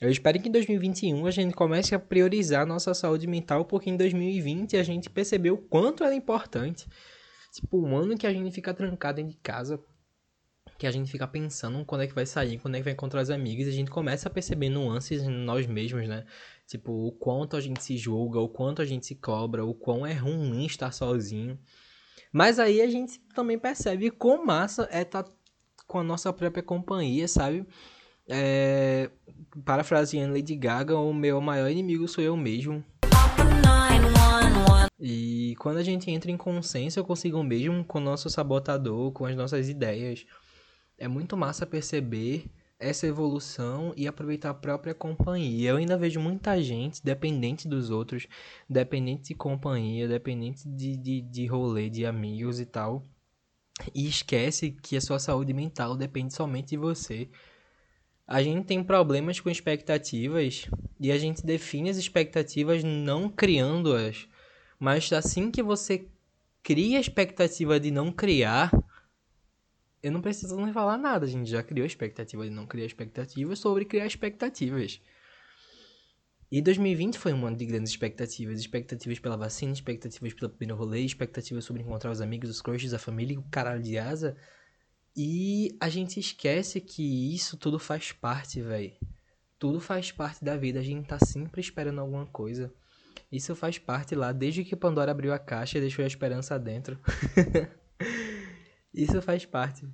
Eu 0.00 0.10
espero 0.10 0.40
que 0.40 0.48
em 0.48 0.52
2021 0.52 1.26
a 1.26 1.30
gente 1.30 1.54
comece 1.54 1.94
a 1.94 1.98
priorizar 1.98 2.66
nossa 2.66 2.94
saúde 2.94 3.26
mental, 3.26 3.66
porque 3.66 3.90
em 3.90 3.96
2020 3.96 4.78
a 4.78 4.82
gente 4.82 5.10
percebeu 5.10 5.54
o 5.54 5.58
quanto 5.58 6.02
ela 6.02 6.14
é 6.14 6.16
importante. 6.16 6.88
Tipo, 7.52 7.84
um 7.84 7.94
ano 7.96 8.16
que 8.16 8.26
a 8.26 8.32
gente 8.32 8.50
fica 8.50 8.72
trancado 8.72 9.16
dentro 9.16 9.32
de 9.32 9.38
casa, 9.42 9.78
que 10.80 10.86
a 10.86 10.90
gente 10.90 11.10
fica 11.10 11.28
pensando 11.28 11.84
quando 11.84 12.00
é 12.04 12.06
que 12.06 12.14
vai 12.14 12.24
sair, 12.24 12.58
quando 12.58 12.74
é 12.74 12.78
que 12.78 12.84
vai 12.84 12.94
encontrar 12.94 13.20
os 13.20 13.28
amigos, 13.28 13.66
e 13.66 13.68
a 13.68 13.72
gente 13.72 13.90
começa 13.90 14.30
a 14.30 14.32
perceber 14.32 14.70
nuances 14.70 15.22
em 15.22 15.28
nós 15.28 15.66
mesmos, 15.66 16.08
né? 16.08 16.24
Tipo, 16.66 16.90
o 16.90 17.12
quanto 17.12 17.54
a 17.54 17.60
gente 17.60 17.84
se 17.84 17.98
julga, 17.98 18.40
o 18.40 18.48
quanto 18.48 18.80
a 18.80 18.84
gente 18.86 19.04
se 19.04 19.14
cobra, 19.14 19.62
o 19.62 19.74
quão 19.74 20.06
é 20.06 20.14
ruim 20.14 20.64
estar 20.64 20.90
sozinho. 20.90 21.58
Mas 22.32 22.58
aí 22.58 22.80
a 22.80 22.86
gente 22.86 23.20
também 23.34 23.58
percebe 23.58 24.10
quão 24.10 24.46
massa 24.46 24.88
é 24.90 25.02
estar 25.02 25.24
tá 25.24 25.30
com 25.86 25.98
a 25.98 26.02
nossa 26.02 26.32
própria 26.32 26.62
companhia, 26.62 27.28
sabe? 27.28 27.66
É, 28.26 29.10
parafraseando 29.62 30.32
Lady 30.32 30.56
Gaga, 30.56 30.96
o 30.96 31.12
meu 31.12 31.42
maior 31.42 31.68
inimigo 31.68 32.08
sou 32.08 32.24
eu 32.24 32.38
mesmo. 32.38 32.82
E 34.98 35.54
quando 35.58 35.76
a 35.76 35.82
gente 35.82 36.10
entra 36.10 36.30
em 36.30 36.38
consenso 36.38 37.04
consigo 37.04 37.42
mesmo 37.42 37.84
com 37.84 37.98
o 37.98 38.00
nosso 38.00 38.30
sabotador, 38.30 39.12
com 39.12 39.26
as 39.26 39.36
nossas 39.36 39.68
ideias, 39.68 40.24
é 41.00 41.08
muito 41.08 41.36
massa 41.36 41.66
perceber 41.66 42.46
essa 42.78 43.08
evolução 43.08 43.92
e 43.96 44.06
aproveitar 44.06 44.50
a 44.50 44.54
própria 44.54 44.94
companhia. 44.94 45.70
Eu 45.70 45.76
ainda 45.78 45.98
vejo 45.98 46.20
muita 46.20 46.62
gente 46.62 47.04
dependente 47.04 47.66
dos 47.66 47.90
outros, 47.90 48.28
dependente 48.68 49.30
de 49.30 49.34
companhia, 49.34 50.06
dependente 50.06 50.68
de, 50.68 50.96
de, 50.96 51.20
de 51.20 51.46
rolê, 51.46 51.90
de 51.90 52.06
amigos 52.06 52.60
e 52.60 52.66
tal. 52.66 53.04
E 53.92 54.06
esquece 54.06 54.70
que 54.70 54.96
a 54.96 55.00
sua 55.00 55.18
saúde 55.18 55.52
mental 55.52 55.96
depende 55.96 56.32
somente 56.32 56.68
de 56.68 56.76
você 56.76 57.28
a 58.30 58.44
gente 58.44 58.64
tem 58.64 58.80
problemas 58.80 59.40
com 59.40 59.50
expectativas 59.50 60.68
e 61.00 61.10
a 61.10 61.18
gente 61.18 61.44
define 61.44 61.90
as 61.90 61.96
expectativas 61.96 62.84
não 62.84 63.28
criando-as. 63.28 64.28
Mas 64.78 65.12
assim 65.12 65.50
que 65.50 65.60
você 65.60 66.06
cria 66.62 66.98
a 66.98 67.00
expectativa 67.00 67.80
de 67.80 67.90
não 67.90 68.12
criar, 68.12 68.70
eu 70.02 70.10
não 70.10 70.20
preciso 70.20 70.56
nem 70.56 70.72
falar 70.72 70.96
nada. 70.96 71.26
A 71.26 71.28
gente 71.28 71.50
já 71.50 71.62
criou 71.62 71.86
expectativa 71.86 72.44
de 72.44 72.50
não 72.50 72.66
criar 72.66 72.86
expectativas 72.86 73.58
sobre 73.58 73.84
criar 73.84 74.06
expectativas. 74.06 75.00
E 76.50 76.60
2020 76.60 77.18
foi 77.18 77.32
um 77.32 77.46
ano 77.46 77.56
de 77.56 77.66
grandes 77.66 77.92
expectativas. 77.92 78.58
Expectativas 78.58 79.18
pela 79.18 79.36
vacina, 79.36 79.72
expectativas 79.72 80.34
pelo 80.34 80.50
primeiro 80.50 80.76
rolê, 80.76 81.00
expectativas 81.00 81.64
sobre 81.64 81.82
encontrar 81.82 82.10
os 82.10 82.20
amigos, 82.20 82.50
os 82.50 82.60
crushes, 82.60 82.92
a 82.92 82.98
família, 82.98 83.38
o 83.38 83.44
caralho 83.50 83.82
de 83.82 83.98
asa. 83.98 84.36
E 85.16 85.76
a 85.80 85.88
gente 85.88 86.18
esquece 86.18 86.80
que 86.80 87.34
isso 87.34 87.56
tudo 87.56 87.78
faz 87.78 88.10
parte, 88.10 88.60
velho. 88.62 88.92
Tudo 89.58 89.80
faz 89.80 90.10
parte 90.10 90.42
da 90.44 90.56
vida, 90.56 90.80
a 90.80 90.82
gente 90.82 91.06
tá 91.06 91.18
sempre 91.18 91.60
esperando 91.60 92.00
alguma 92.00 92.26
coisa. 92.26 92.72
Isso 93.30 93.54
faz 93.54 93.78
parte 93.78 94.14
lá, 94.14 94.32
desde 94.32 94.64
que 94.64 94.74
Pandora 94.74 95.12
abriu 95.12 95.32
a 95.32 95.38
caixa 95.38 95.78
e 95.78 95.80
deixou 95.80 96.02
a 96.02 96.08
esperança 96.08 96.58
dentro. 96.58 96.98
isso 98.92 99.20
faz 99.22 99.44
parte. 99.44 99.88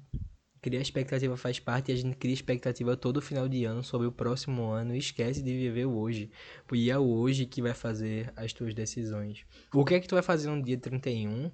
Criar 0.61 0.81
expectativa 0.81 1.37
faz 1.37 1.61
parte 1.61 1.91
e 1.91 1.95
a 1.95 1.97
gente 1.97 2.17
cria 2.17 2.35
expectativa 2.35 2.97
todo 2.97 3.23
final 3.23 3.49
de 3.49 3.65
ano 3.65 3.85
sobre 3.85 4.07
o 4.07 4.13
próximo 4.13 4.71
ano 4.71 4.95
e 4.95 4.99
esquece 4.99 5.43
de 5.43 5.53
viver 5.53 5.87
o 5.87 5.97
hoje. 5.97 6.31
E 6.73 6.91
é 6.91 6.99
o 6.99 7.07
hoje 7.07 7.47
que 7.47 7.63
vai 7.63 7.75
fazer 7.75 8.33
as 8.35 8.53
tuas 8.53 8.75
decisões. 8.75 9.47
O 9.73 9.85
que 9.85 9.95
é 9.95 10.01
que 10.01 10.09
tu 10.09 10.17
vai 10.17 10.23
fazer 10.23 10.49
no 10.49 10.63
dia 10.63 10.79
31 10.79 11.53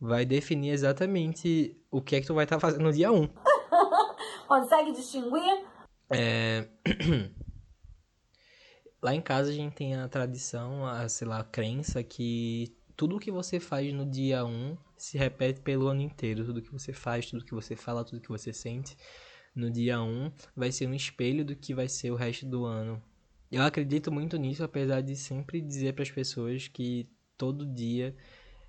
vai 0.00 0.24
definir 0.24 0.70
exatamente 0.70 1.80
o 1.88 2.02
que 2.02 2.16
é 2.16 2.20
que 2.20 2.26
tu 2.26 2.34
vai 2.34 2.44
estar 2.44 2.56
tá 2.56 2.60
fazendo 2.60 2.82
no 2.82 2.92
dia 2.92 3.12
1. 3.12 3.28
Consegue 4.48 4.92
distinguir? 4.92 5.64
É... 6.10 6.68
Lá 9.00 9.14
em 9.14 9.20
casa 9.20 9.50
a 9.50 9.52
gente 9.52 9.74
tem 9.74 9.94
a 9.94 10.08
tradição, 10.08 10.86
a, 10.86 11.08
sei 11.08 11.26
lá, 11.26 11.38
a 11.40 11.44
crença 11.44 12.02
que 12.02 12.76
tudo 12.96 13.18
que 13.18 13.30
você 13.30 13.58
faz 13.58 13.92
no 13.92 14.04
dia 14.04 14.44
1 14.44 14.76
se 14.96 15.18
repete 15.18 15.60
pelo 15.60 15.88
ano 15.88 16.00
inteiro. 16.00 16.44
Tudo 16.44 16.62
que 16.62 16.72
você 16.72 16.92
faz, 16.92 17.26
tudo 17.26 17.44
que 17.44 17.54
você 17.54 17.76
fala, 17.76 18.04
tudo 18.04 18.20
que 18.20 18.28
você 18.28 18.52
sente 18.52 18.96
no 19.54 19.70
dia 19.70 20.00
1 20.00 20.32
vai 20.56 20.72
ser 20.72 20.86
um 20.86 20.94
espelho 20.94 21.44
do 21.44 21.56
que 21.56 21.74
vai 21.74 21.88
ser 21.88 22.10
o 22.10 22.16
resto 22.16 22.46
do 22.46 22.64
ano. 22.64 23.02
Eu 23.50 23.62
acredito 23.62 24.10
muito 24.10 24.36
nisso, 24.36 24.64
apesar 24.64 25.02
de 25.02 25.14
sempre 25.14 25.60
dizer 25.60 25.92
para 25.92 26.02
as 26.02 26.10
pessoas 26.10 26.68
que 26.68 27.06
todo 27.36 27.66
dia 27.66 28.16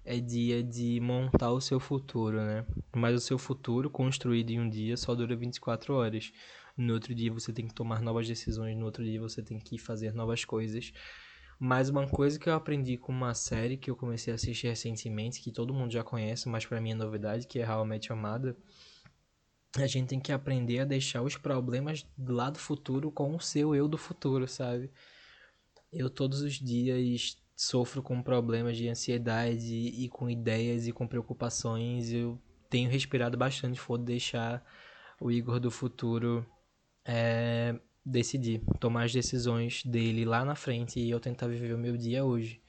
é 0.03 0.19
dia 0.19 0.61
de 0.61 0.99
montar 0.99 1.51
o 1.51 1.61
seu 1.61 1.79
futuro, 1.79 2.37
né? 2.37 2.65
Mas 2.93 3.15
o 3.15 3.19
seu 3.19 3.37
futuro 3.37 3.89
construído 3.89 4.49
em 4.49 4.59
um 4.59 4.69
dia 4.69 4.97
só 4.97 5.15
dura 5.15 5.35
24 5.35 5.93
horas. 5.93 6.33
No 6.75 6.93
outro 6.95 7.15
dia 7.15 7.31
você 7.31 7.53
tem 7.53 7.67
que 7.67 7.73
tomar 7.73 8.01
novas 8.01 8.27
decisões, 8.27 8.75
no 8.75 8.85
outro 8.85 9.03
dia 9.03 9.21
você 9.21 9.41
tem 9.41 9.59
que 9.59 9.77
fazer 9.77 10.13
novas 10.13 10.43
coisas. 10.43 10.91
Mas 11.65 11.87
uma 11.87 12.05
coisa 12.05 12.37
que 12.37 12.49
eu 12.49 12.53
aprendi 12.53 12.97
com 12.97 13.13
uma 13.13 13.33
série 13.33 13.77
que 13.77 13.89
eu 13.89 13.95
comecei 13.95 14.33
a 14.33 14.35
assistir 14.35 14.67
recentemente, 14.67 15.39
que 15.39 15.49
todo 15.49 15.73
mundo 15.73 15.93
já 15.93 16.03
conhece, 16.03 16.49
mas 16.49 16.65
para 16.65 16.81
mim 16.81 16.91
é 16.91 16.93
novidade, 16.93 17.47
que 17.47 17.57
é 17.57 17.65
How 17.65 17.85
I 17.85 17.87
Met 17.87 18.11
Your 18.11 18.21
Mother, 18.21 18.53
a 19.77 19.87
gente 19.87 20.09
tem 20.09 20.19
que 20.19 20.33
aprender 20.33 20.79
a 20.79 20.85
deixar 20.85 21.21
os 21.21 21.37
problemas 21.37 22.05
lá 22.19 22.49
do 22.49 22.59
futuro 22.59 23.09
com 23.09 23.33
o 23.33 23.39
seu 23.39 23.73
eu 23.73 23.87
do 23.87 23.97
futuro, 23.97 24.45
sabe? 24.45 24.91
Eu 25.89 26.09
todos 26.09 26.41
os 26.41 26.55
dias 26.55 27.37
sofro 27.55 28.03
com 28.03 28.21
problemas 28.21 28.75
de 28.75 28.89
ansiedade 28.89 29.73
e 29.73 30.09
com 30.09 30.29
ideias 30.29 30.85
e 30.85 30.91
com 30.91 31.07
preocupações. 31.07 32.11
Eu 32.11 32.37
tenho 32.69 32.89
respirado 32.89 33.37
bastante, 33.37 33.79
for 33.79 33.97
deixar 33.97 34.61
o 35.17 35.31
Igor 35.31 35.61
do 35.61 35.71
futuro 35.71 36.45
é, 37.05 37.79
decidir, 38.05 38.61
tomar 38.79 39.05
as 39.05 39.13
decisões 39.13 39.83
dele 39.83 40.25
lá 40.25 40.43
na 40.43 40.55
frente 40.55 40.99
e 40.99 41.09
eu 41.09 41.19
tentar 41.19 41.47
viver 41.47 41.73
o 41.73 41.77
meu 41.77 41.95
dia 41.97 42.23
hoje 42.25 42.61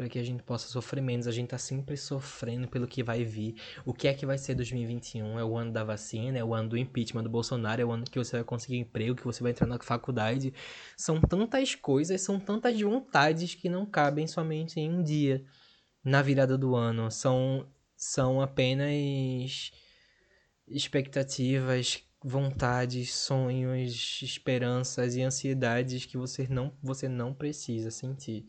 para 0.00 0.08
que 0.08 0.18
a 0.18 0.22
gente 0.22 0.42
possa 0.42 0.66
sofrer 0.68 1.02
menos. 1.02 1.26
A 1.26 1.30
gente 1.30 1.48
tá 1.48 1.58
sempre 1.58 1.94
sofrendo 1.94 2.66
pelo 2.66 2.86
que 2.86 3.02
vai 3.02 3.22
vir. 3.22 3.56
O 3.84 3.92
que 3.92 4.08
é 4.08 4.14
que 4.14 4.24
vai 4.24 4.38
ser 4.38 4.54
2021? 4.54 5.38
É 5.38 5.44
o 5.44 5.58
ano 5.58 5.72
da 5.72 5.84
vacina, 5.84 6.38
é 6.38 6.44
o 6.44 6.54
ano 6.54 6.70
do 6.70 6.78
impeachment 6.78 7.22
do 7.22 7.28
Bolsonaro, 7.28 7.82
é 7.82 7.84
o 7.84 7.92
ano 7.92 8.04
que 8.04 8.18
você 8.18 8.36
vai 8.36 8.44
conseguir 8.44 8.78
emprego, 8.78 9.14
que 9.14 9.24
você 9.24 9.42
vai 9.42 9.52
entrar 9.52 9.66
na 9.66 9.78
faculdade. 9.78 10.54
São 10.96 11.20
tantas 11.20 11.74
coisas, 11.74 12.20
são 12.22 12.40
tantas 12.40 12.80
vontades 12.80 13.54
que 13.54 13.68
não 13.68 13.84
cabem 13.84 14.26
somente 14.26 14.80
em 14.80 14.90
um 14.90 15.02
dia 15.02 15.44
na 16.02 16.22
virada 16.22 16.56
do 16.56 16.74
ano. 16.74 17.10
São 17.10 17.68
são 17.94 18.40
apenas 18.40 19.70
expectativas, 20.66 22.02
vontades, 22.22 23.14
sonhos, 23.14 24.20
esperanças 24.22 25.16
e 25.16 25.22
ansiedades 25.22 26.04
que 26.04 26.16
você 26.16 26.46
não, 26.48 26.72
você 26.82 27.08
não 27.08 27.32
precisa 27.32 27.90
sentir 27.90 28.46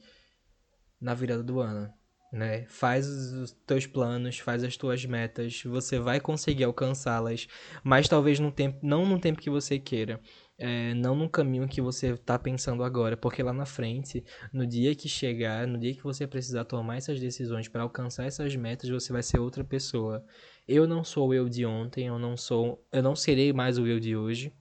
na 1.00 1.14
virada 1.14 1.42
do 1.42 1.60
ano, 1.60 1.92
né? 2.32 2.66
Faz 2.68 3.08
os 3.08 3.52
teus 3.66 3.88
planos, 3.88 4.40
faz 4.40 4.64
as 4.64 4.78
tuas 4.78 5.06
metas, 5.06 5.64
você 5.64 6.00
vai 6.00 6.20
conseguir 6.20 6.66
alcançá-las, 6.66 7.48
mas 7.84 8.08
talvez 8.08 8.40
no 8.40 8.52
tempo, 8.52 8.80
não 8.84 9.06
no 9.06 9.20
tempo 9.20 9.42
que 9.42 9.50
você 9.50 9.80
queira. 9.80 10.20
É, 10.64 10.94
não 10.94 11.16
no 11.16 11.28
caminho 11.28 11.68
que 11.68 11.82
você 11.82 12.10
está 12.10 12.38
pensando 12.38 12.84
agora, 12.84 13.18
porque 13.18 13.42
lá 13.42 13.52
na 13.52 13.66
frente, 13.66 14.24
no 14.54 14.64
dia 14.68 14.94
que 14.94 15.10
chegar, 15.10 15.66
no 15.66 15.76
dia 15.80 15.92
que 15.96 16.04
você 16.04 16.28
precisar 16.28 16.66
tomar 16.66 16.98
essas 16.98 17.20
decisões 17.20 17.68
para 17.68 17.82
alcançar 17.82 18.26
essas 18.26 18.56
metas, 18.56 18.88
você 18.88 19.12
vai 19.12 19.24
ser 19.24 19.40
outra 19.40 19.64
pessoa. 19.64 20.24
Eu 20.68 20.86
não 20.88 21.04
sou 21.04 21.30
o 21.30 21.34
eu 21.34 21.50
de 21.50 21.66
ontem, 21.66 22.06
eu 22.06 22.20
não 22.20 22.38
sou, 22.38 22.86
eu 22.92 23.02
não 23.02 23.16
serei 23.16 23.52
mais 23.52 23.80
o 23.80 23.88
eu 23.88 24.00
de 24.00 24.16
hoje. 24.16 24.54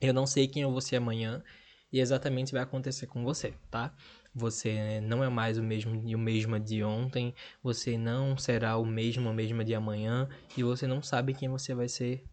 Eu 0.00 0.14
não 0.14 0.26
sei 0.26 0.48
quem 0.48 0.62
eu 0.62 0.70
vou 0.72 0.80
ser 0.80 0.96
amanhã 0.96 1.44
e 1.92 2.00
exatamente 2.00 2.52
vai 2.52 2.62
acontecer 2.62 3.06
com 3.06 3.22
você, 3.22 3.52
tá? 3.70 3.94
Você 4.34 4.98
não 5.02 5.22
é 5.22 5.28
mais 5.28 5.58
o 5.58 5.62
mesmo 5.62 6.02
e 6.06 6.14
o 6.14 6.18
mesmo 6.18 6.58
de 6.58 6.82
ontem, 6.82 7.34
você 7.62 7.98
não 7.98 8.38
será 8.38 8.78
o 8.78 8.86
mesmo 8.86 9.28
ou 9.28 9.34
mesma 9.34 9.62
de 9.62 9.74
amanhã 9.74 10.26
e 10.56 10.62
você 10.62 10.86
não 10.86 11.02
sabe 11.02 11.34
quem 11.34 11.50
você 11.50 11.74
vai 11.74 11.88
ser 11.88 12.24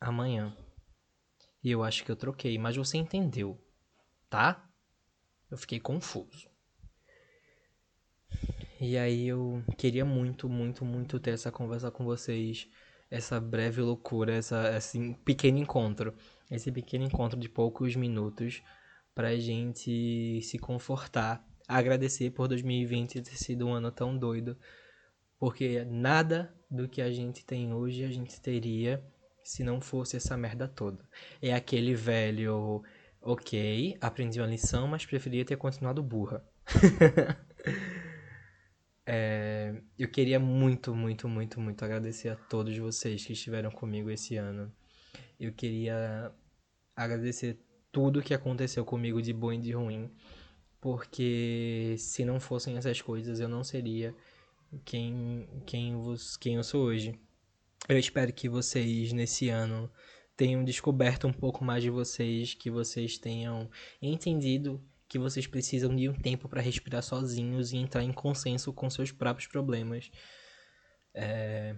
amanhã. 0.00 0.56
E 1.62 1.70
eu 1.70 1.82
acho 1.82 2.04
que 2.04 2.10
eu 2.10 2.16
troquei, 2.16 2.58
mas 2.58 2.76
você 2.76 2.96
entendeu, 2.96 3.58
tá? 4.28 4.68
Eu 5.50 5.56
fiquei 5.56 5.78
confuso. 5.78 6.50
E 8.80 8.98
aí 8.98 9.28
eu 9.28 9.62
queria 9.78 10.04
muito, 10.04 10.48
muito, 10.48 10.84
muito 10.84 11.20
ter 11.20 11.32
essa 11.32 11.52
conversa 11.52 11.90
com 11.90 12.04
vocês 12.04 12.68
essa 13.12 13.38
breve 13.38 13.82
loucura, 13.82 14.32
essa, 14.32 14.74
esse 14.74 15.14
pequeno 15.22 15.58
encontro. 15.58 16.14
Esse 16.50 16.72
pequeno 16.72 17.04
encontro 17.04 17.38
de 17.38 17.46
poucos 17.46 17.94
minutos 17.94 18.62
pra 19.14 19.36
gente 19.36 20.40
se 20.42 20.58
confortar. 20.58 21.46
Agradecer 21.68 22.30
por 22.30 22.48
2020 22.48 23.20
ter 23.20 23.36
sido 23.36 23.66
um 23.66 23.74
ano 23.74 23.92
tão 23.92 24.16
doido. 24.16 24.56
Porque 25.38 25.84
nada 25.84 26.54
do 26.70 26.88
que 26.88 27.02
a 27.02 27.12
gente 27.12 27.44
tem 27.44 27.74
hoje 27.74 28.02
a 28.02 28.10
gente 28.10 28.40
teria 28.40 29.04
se 29.44 29.62
não 29.64 29.80
fosse 29.80 30.16
essa 30.16 30.36
merda 30.36 30.68
toda. 30.68 31.08
É 31.40 31.52
aquele 31.54 31.94
velho, 31.94 32.82
ok, 33.20 33.96
aprendi 34.00 34.40
uma 34.40 34.46
lição, 34.46 34.86
mas 34.86 35.06
preferia 35.06 35.44
ter 35.44 35.56
continuado 35.56 36.02
burra. 36.02 36.44
é, 39.06 39.74
eu 39.98 40.08
queria 40.08 40.38
muito, 40.38 40.94
muito, 40.94 41.28
muito, 41.28 41.60
muito 41.60 41.84
agradecer 41.84 42.28
a 42.28 42.36
todos 42.36 42.76
vocês 42.76 43.24
que 43.24 43.32
estiveram 43.32 43.70
comigo 43.70 44.10
esse 44.10 44.36
ano. 44.36 44.72
Eu 45.38 45.52
queria 45.52 46.32
agradecer 46.94 47.58
tudo 47.90 48.22
que 48.22 48.34
aconteceu 48.34 48.84
comigo 48.84 49.20
de 49.20 49.32
bom 49.32 49.52
e 49.52 49.58
de 49.58 49.72
ruim, 49.72 50.10
porque 50.80 51.94
se 51.98 52.24
não 52.24 52.40
fossem 52.40 52.76
essas 52.76 53.00
coisas 53.02 53.40
eu 53.40 53.48
não 53.48 53.62
seria 53.62 54.14
quem, 54.84 55.46
quem, 55.66 55.94
vos, 55.96 56.36
quem 56.36 56.56
eu 56.56 56.64
sou 56.64 56.84
hoje. 56.84 57.18
Eu 57.88 57.98
espero 57.98 58.32
que 58.32 58.48
vocês, 58.48 59.12
nesse 59.12 59.48
ano, 59.48 59.90
tenham 60.36 60.64
descoberto 60.64 61.26
um 61.26 61.32
pouco 61.32 61.64
mais 61.64 61.82
de 61.82 61.90
vocês, 61.90 62.54
que 62.54 62.70
vocês 62.70 63.18
tenham 63.18 63.68
entendido 64.00 64.80
que 65.08 65.18
vocês 65.18 65.46
precisam 65.46 65.94
de 65.94 66.08
um 66.08 66.14
tempo 66.14 66.48
para 66.48 66.62
respirar 66.62 67.02
sozinhos 67.02 67.72
e 67.72 67.76
entrar 67.76 68.02
em 68.02 68.12
consenso 68.12 68.72
com 68.72 68.88
seus 68.88 69.12
próprios 69.12 69.46
problemas. 69.46 70.10
É, 71.12 71.74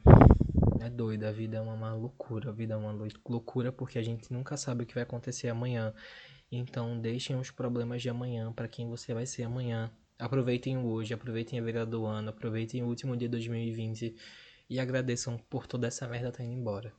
é 0.81 0.89
doido, 0.89 1.25
a 1.25 1.33
vida 1.33 1.57
é 1.57 1.61
uma 1.61 1.93
loucura, 1.95 2.51
a 2.51 2.53
vida 2.53 2.75
é 2.75 2.77
uma 2.77 2.93
loucura 3.29 3.73
porque 3.73 3.99
a 3.99 4.03
gente 4.03 4.33
nunca 4.33 4.57
sabe 4.57 4.85
o 4.85 4.87
que 4.87 4.95
vai 4.95 5.03
acontecer 5.03 5.49
amanhã. 5.49 5.93
Então, 6.53 7.01
deixem 7.01 7.35
os 7.35 7.51
problemas 7.51 8.03
de 8.03 8.09
amanhã 8.09 8.53
para 8.53 8.69
quem 8.69 8.89
você 8.89 9.13
vai 9.13 9.27
ser 9.27 9.43
amanhã. 9.43 9.91
Aproveitem 10.17 10.77
o 10.77 10.87
hoje, 10.87 11.13
aproveitem 11.13 11.59
a 11.59 11.63
virada 11.63 11.91
do 11.91 12.07
ano, 12.07 12.29
aproveitem 12.29 12.85
o 12.85 12.87
último 12.87 13.17
dia 13.17 13.27
de 13.27 13.33
2020 13.33 14.15
e 14.69 14.81
agradeçam 14.81 15.39
por 15.51 15.67
toda 15.67 15.87
essa 15.87 16.07
merda 16.09 16.33
tá 16.33 16.43
indo 16.43 16.53
embora. 16.53 16.93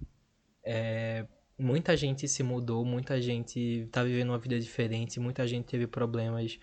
É, 0.63 1.27
muita 1.57 1.95
gente 1.95 2.27
se 2.27 2.43
mudou, 2.43 2.85
muita 2.85 3.21
gente 3.21 3.87
tá 3.91 4.03
vivendo 4.03 4.29
uma 4.29 4.39
vida 4.39 4.59
diferente, 4.59 5.19
muita 5.19 5.47
gente 5.47 5.65
teve 5.65 5.87
problemas 5.87 6.59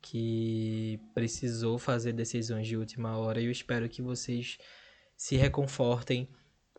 que 0.00 1.00
precisou 1.14 1.78
fazer 1.78 2.12
decisões 2.12 2.66
de 2.66 2.76
última 2.76 3.16
hora 3.18 3.40
e 3.40 3.46
eu 3.46 3.50
espero 3.50 3.88
que 3.88 4.02
vocês 4.02 4.58
se 5.16 5.36
reconfortem 5.36 6.28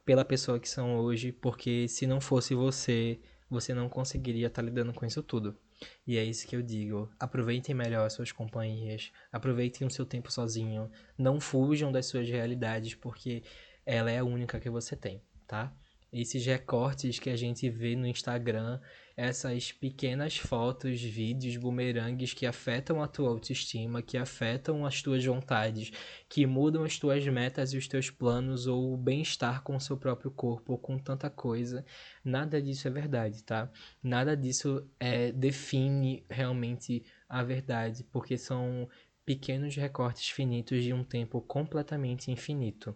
pela 0.05 0.23
pessoa 0.23 0.59
que 0.59 0.69
são 0.69 0.97
hoje, 0.99 1.31
porque 1.33 1.87
se 1.87 2.07
não 2.07 2.21
fosse 2.21 2.55
você, 2.55 3.19
você 3.49 3.73
não 3.73 3.89
conseguiria 3.89 4.47
estar 4.47 4.61
tá 4.61 4.65
lidando 4.65 4.93
com 4.93 5.05
isso 5.05 5.21
tudo. 5.21 5.57
E 6.05 6.17
é 6.17 6.23
isso 6.23 6.47
que 6.47 6.55
eu 6.55 6.61
digo. 6.61 7.09
Aproveitem 7.19 7.75
melhor 7.75 8.05
as 8.05 8.13
suas 8.13 8.31
companhias. 8.31 9.11
Aproveitem 9.31 9.87
o 9.87 9.91
seu 9.91 10.05
tempo 10.05 10.31
sozinho. 10.31 10.89
Não 11.17 11.39
fujam 11.39 11.91
das 11.91 12.05
suas 12.05 12.27
realidades, 12.29 12.95
porque 12.95 13.43
ela 13.85 14.11
é 14.11 14.19
a 14.19 14.23
única 14.23 14.59
que 14.59 14.69
você 14.69 14.95
tem, 14.95 15.21
tá? 15.47 15.73
Esses 16.11 16.45
recortes 16.45 17.19
que 17.19 17.29
a 17.29 17.35
gente 17.35 17.69
vê 17.69 17.95
no 17.95 18.07
Instagram, 18.07 18.79
essas 19.17 19.71
pequenas 19.71 20.37
fotos, 20.37 21.01
vídeos, 21.01 21.57
bumerangues 21.57 22.35
que 22.35 22.45
afetam 22.45 23.01
a 23.01 23.07
tua 23.07 23.29
autoestima, 23.29 24.03
que 24.03 24.15
afetam 24.15 24.85
as 24.85 25.01
tuas 25.01 25.25
vontades, 25.25 25.91
que 26.29 26.45
mudam 26.45 26.83
as 26.83 26.99
tuas 26.99 27.25
metas 27.25 27.73
e 27.73 27.77
os 27.77 27.87
teus 27.87 28.11
planos 28.11 28.67
ou 28.67 28.93
o 28.93 28.97
bem-estar 28.97 29.63
com 29.63 29.75
o 29.75 29.81
seu 29.81 29.97
próprio 29.97 30.29
corpo 30.29 30.73
ou 30.73 30.77
com 30.77 30.99
tanta 30.99 31.31
coisa, 31.31 31.83
nada 32.23 32.61
disso 32.61 32.87
é 32.87 32.91
verdade, 32.91 33.43
tá? 33.43 33.71
Nada 34.03 34.37
disso 34.37 34.87
é, 34.99 35.31
define 35.31 36.23
realmente 36.29 37.03
a 37.27 37.43
verdade, 37.43 38.03
porque 38.03 38.37
são 38.37 38.87
pequenos 39.25 39.75
recortes 39.75 40.29
finitos 40.29 40.83
de 40.83 40.93
um 40.93 41.03
tempo 41.03 41.41
completamente 41.41 42.29
infinito 42.29 42.95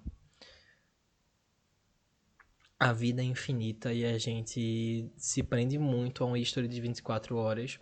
a 2.81 2.91
vida 2.91 3.21
é 3.21 3.25
infinita 3.25 3.93
e 3.93 4.03
a 4.03 4.17
gente 4.17 5.07
se 5.15 5.43
prende 5.43 5.77
muito 5.77 6.23
a 6.23 6.25
uma 6.25 6.39
história 6.39 6.67
de 6.67 6.81
24 6.81 7.37
horas 7.37 7.79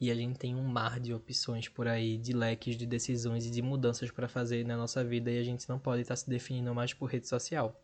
e 0.00 0.10
a 0.10 0.14
gente 0.14 0.38
tem 0.38 0.56
um 0.56 0.62
mar 0.62 0.98
de 0.98 1.12
opções 1.12 1.68
por 1.68 1.86
aí, 1.86 2.16
de 2.16 2.32
leques 2.32 2.74
de 2.74 2.86
decisões 2.86 3.44
e 3.44 3.50
de 3.50 3.60
mudanças 3.60 4.10
para 4.10 4.26
fazer 4.26 4.64
na 4.64 4.78
nossa 4.78 5.04
vida 5.04 5.30
e 5.30 5.38
a 5.38 5.44
gente 5.44 5.68
não 5.68 5.78
pode 5.78 6.00
estar 6.00 6.14
tá 6.14 6.16
se 6.16 6.30
definindo 6.30 6.74
mais 6.74 6.94
por 6.94 7.10
rede 7.10 7.28
social. 7.28 7.78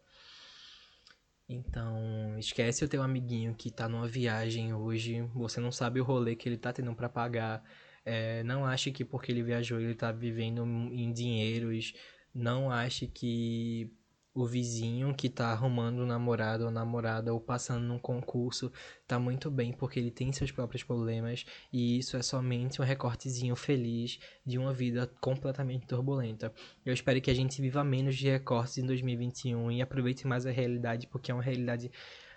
Então, 1.47 2.38
esquece 2.38 2.87
o 2.87 2.88
teu 2.88 3.03
amiguinho 3.03 3.55
que 3.55 3.71
tá 3.71 3.87
numa 3.87 4.09
viagem 4.09 4.73
hoje, 4.73 5.21
você 5.35 5.61
não 5.61 5.71
sabe 5.71 6.01
o 6.01 6.05
rolê 6.05 6.35
que 6.35 6.49
ele 6.49 6.57
tá 6.57 6.73
tendo 6.73 6.95
para 6.95 7.11
pagar. 7.11 7.62
É, 8.03 8.42
não 8.45 8.64
ache 8.64 8.90
que 8.90 9.05
porque 9.05 9.31
ele 9.31 9.42
viajou 9.42 9.79
ele 9.79 9.95
tá 9.95 10.11
vivendo 10.11 10.64
em 10.64 11.12
dinheiros. 11.12 11.92
Não 12.35 12.71
ache 12.71 13.07
que 13.07 13.92
o 14.37 14.46
vizinho 14.46 15.14
que 15.14 15.31
tá 15.31 15.49
arrumando 15.49 16.03
um 16.03 16.07
namorado 16.07 16.66
ou 16.66 16.70
namorada 16.70 17.33
ou 17.33 17.40
passando 17.40 17.83
num 17.83 17.99
concurso 17.99 18.70
tá 19.09 19.18
muito 19.18 19.51
bem 19.51 19.72
porque 19.72 19.99
ele 19.99 20.11
tem 20.11 20.31
seus 20.31 20.53
próprios 20.53 20.85
problemas 20.85 21.46
e 21.72 21.99
isso 21.99 22.18
é 22.18 22.22
somente 22.22 22.81
um 22.81 22.85
recortezinho 22.85 23.57
feliz 23.57 24.18
de 24.44 24.59
uma 24.59 24.75
vida 24.75 25.11
completamente 25.22 25.87
turbulenta. 25.87 26.53
Eu 26.85 26.92
espero 26.92 27.18
que 27.22 27.31
a 27.31 27.35
gente 27.35 27.62
viva 27.62 27.83
menos 27.83 28.14
de 28.14 28.29
recortes 28.29 28.77
em 28.77 28.85
2021 28.85 29.72
e 29.72 29.81
aproveite 29.81 30.27
mais 30.27 30.44
a 30.44 30.51
realidade 30.51 31.07
porque 31.07 31.31
é 31.31 31.35
uma 31.35 31.42
realidade 31.42 31.90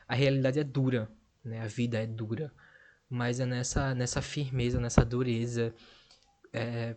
a 0.07 0.15
realidade 0.15 0.57
é 0.57 0.63
dura, 0.63 1.11
né? 1.43 1.59
A 1.61 1.67
vida 1.67 2.01
é 2.01 2.07
dura, 2.07 2.51
mas 3.09 3.41
é 3.41 3.45
nessa 3.45 3.93
nessa 3.93 4.21
firmeza, 4.21 4.79
nessa 4.79 5.03
dureza 5.03 5.75
é, 6.53 6.95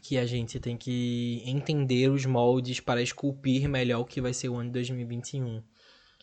que 0.00 0.18
a 0.18 0.26
gente 0.26 0.58
tem 0.58 0.76
que 0.76 1.42
entender 1.44 2.10
os 2.10 2.26
moldes 2.26 2.80
para 2.80 3.02
esculpir 3.02 3.68
melhor 3.68 4.00
o 4.00 4.04
que 4.04 4.20
vai 4.20 4.32
ser 4.32 4.48
o 4.48 4.56
ano 4.56 4.68
de 4.68 4.74
2021. 4.74 5.62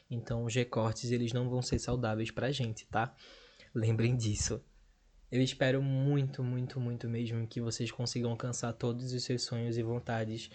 Então, 0.10 0.44
os 0.44 0.54
recortes 0.54 1.12
eles 1.12 1.32
não 1.32 1.50
vão 1.50 1.62
ser 1.62 1.80
saudáveis 1.80 2.32
pra 2.32 2.52
gente, 2.52 2.86
tá? 2.88 3.16
Lembrem 3.74 4.16
disso. 4.16 4.62
Eu 5.32 5.42
espero 5.42 5.82
muito, 5.82 6.44
muito, 6.44 6.78
muito 6.78 7.08
mesmo 7.08 7.48
que 7.48 7.62
vocês 7.62 7.90
consigam 7.90 8.32
alcançar 8.32 8.74
todos 8.74 9.14
os 9.14 9.24
seus 9.24 9.44
sonhos 9.44 9.78
e 9.78 9.82
vontades, 9.82 10.50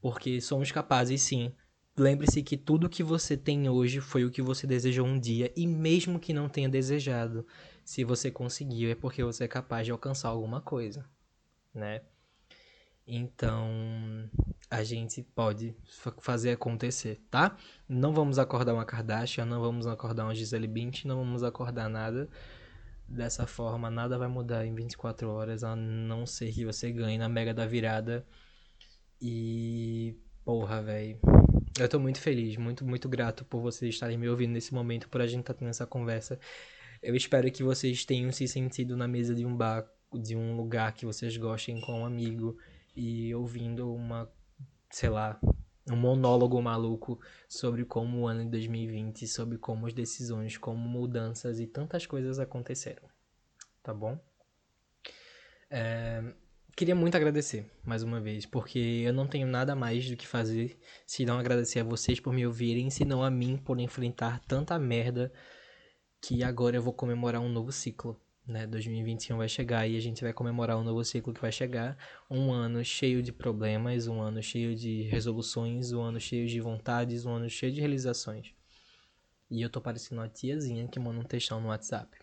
porque 0.00 0.40
somos 0.40 0.72
capazes 0.72 1.22
sim. 1.22 1.52
Lembre-se 1.96 2.42
que 2.42 2.56
tudo 2.56 2.88
que 2.88 3.04
você 3.04 3.36
tem 3.36 3.68
hoje 3.68 4.00
foi 4.00 4.24
o 4.24 4.30
que 4.30 4.42
você 4.42 4.66
desejou 4.66 5.06
um 5.06 5.18
dia, 5.18 5.52
e 5.56 5.64
mesmo 5.64 6.18
que 6.18 6.32
não 6.32 6.48
tenha 6.48 6.68
desejado, 6.68 7.46
se 7.84 8.02
você 8.02 8.30
conseguiu 8.32 8.90
é 8.90 8.96
porque 8.96 9.22
você 9.22 9.44
é 9.44 9.48
capaz 9.48 9.86
de 9.86 9.92
alcançar 9.92 10.30
alguma 10.30 10.60
coisa, 10.60 11.08
né? 11.72 12.02
Então, 13.12 13.68
a 14.70 14.84
gente 14.84 15.20
pode 15.20 15.74
fazer 16.20 16.52
acontecer, 16.52 17.20
tá? 17.28 17.56
Não 17.88 18.14
vamos 18.14 18.38
acordar 18.38 18.72
uma 18.72 18.84
Kardashian, 18.84 19.44
não 19.44 19.60
vamos 19.60 19.84
acordar 19.88 20.22
uma 20.22 20.34
Gisele 20.34 20.68
Bündchen, 20.68 21.08
não 21.08 21.16
vamos 21.16 21.42
acordar 21.42 21.88
nada. 21.88 22.28
Dessa 23.08 23.48
forma, 23.48 23.90
nada 23.90 24.16
vai 24.16 24.28
mudar 24.28 24.64
em 24.64 24.72
24 24.72 25.28
horas, 25.28 25.64
a 25.64 25.74
não 25.74 26.24
ser 26.24 26.52
que 26.52 26.64
você 26.64 26.92
ganhe 26.92 27.18
na 27.18 27.28
Mega 27.28 27.52
da 27.52 27.66
Virada. 27.66 28.24
E. 29.20 30.16
Porra, 30.44 30.80
velho. 30.80 31.18
Eu 31.80 31.88
tô 31.88 31.98
muito 31.98 32.20
feliz, 32.20 32.56
muito, 32.56 32.84
muito 32.86 33.08
grato 33.08 33.44
por 33.44 33.60
vocês 33.60 33.92
estarem 33.92 34.16
me 34.16 34.28
ouvindo 34.28 34.52
nesse 34.52 34.72
momento, 34.72 35.08
por 35.08 35.20
a 35.20 35.26
gente 35.26 35.40
estar 35.40 35.54
tá 35.54 35.58
tendo 35.58 35.70
essa 35.70 35.84
conversa. 35.84 36.38
Eu 37.02 37.16
espero 37.16 37.50
que 37.50 37.64
vocês 37.64 38.04
tenham 38.04 38.30
se 38.30 38.46
sentido 38.46 38.96
na 38.96 39.08
mesa 39.08 39.34
de 39.34 39.44
um 39.44 39.56
bar, 39.56 39.84
de 40.14 40.36
um 40.36 40.56
lugar 40.56 40.92
que 40.92 41.04
vocês 41.04 41.36
gostem 41.36 41.80
com 41.80 42.02
um 42.02 42.06
amigo 42.06 42.56
e 43.00 43.34
ouvindo 43.34 43.90
uma, 43.94 44.30
sei 44.90 45.08
lá, 45.08 45.40
um 45.90 45.96
monólogo 45.96 46.60
maluco 46.60 47.18
sobre 47.48 47.82
como 47.86 48.20
o 48.20 48.26
ano 48.26 48.44
de 48.44 48.50
2020, 48.50 49.26
sobre 49.26 49.56
como 49.56 49.86
as 49.86 49.94
decisões, 49.94 50.58
como 50.58 50.86
mudanças 50.86 51.58
e 51.60 51.66
tantas 51.66 52.04
coisas 52.04 52.38
aconteceram. 52.38 53.02
Tá 53.82 53.94
bom? 53.94 54.20
É, 55.70 56.22
queria 56.76 56.94
muito 56.94 57.16
agradecer 57.16 57.64
mais 57.82 58.02
uma 58.02 58.20
vez, 58.20 58.44
porque 58.44 58.78
eu 58.78 59.14
não 59.14 59.26
tenho 59.26 59.46
nada 59.46 59.74
mais 59.74 60.10
do 60.10 60.14
que 60.14 60.26
fazer 60.26 60.78
se 61.06 61.24
não 61.24 61.38
agradecer 61.38 61.80
a 61.80 61.84
vocês 61.84 62.20
por 62.20 62.34
me 62.34 62.46
ouvirem, 62.46 62.90
se 62.90 63.06
não 63.06 63.24
a 63.24 63.30
mim 63.30 63.56
por 63.56 63.80
enfrentar 63.80 64.40
tanta 64.40 64.78
merda 64.78 65.32
que 66.20 66.44
agora 66.44 66.76
eu 66.76 66.82
vou 66.82 66.92
comemorar 66.92 67.40
um 67.40 67.48
novo 67.48 67.72
ciclo 67.72 68.20
né? 68.50 68.66
2021 68.66 69.36
vai 69.36 69.48
chegar 69.48 69.86
e 69.86 69.96
a 69.96 70.00
gente 70.00 70.22
vai 70.22 70.32
comemorar 70.32 70.76
um 70.78 70.84
novo 70.84 71.04
ciclo 71.04 71.32
que 71.32 71.40
vai 71.40 71.52
chegar. 71.52 71.96
Um 72.30 72.52
ano 72.52 72.84
cheio 72.84 73.22
de 73.22 73.32
problemas, 73.32 74.06
um 74.06 74.20
ano 74.20 74.42
cheio 74.42 74.74
de 74.74 75.02
resoluções, 75.04 75.92
um 75.92 76.02
ano 76.02 76.20
cheio 76.20 76.46
de 76.46 76.60
vontades, 76.60 77.24
um 77.24 77.32
ano 77.32 77.48
cheio 77.48 77.72
de 77.72 77.80
realizações. 77.80 78.52
E 79.50 79.62
eu 79.62 79.70
tô 79.70 79.80
parecendo 79.80 80.20
uma 80.20 80.28
tiazinha 80.28 80.86
que 80.88 81.00
manda 81.00 81.20
um 81.20 81.24
textão 81.24 81.60
no 81.60 81.68
WhatsApp. 81.68 82.18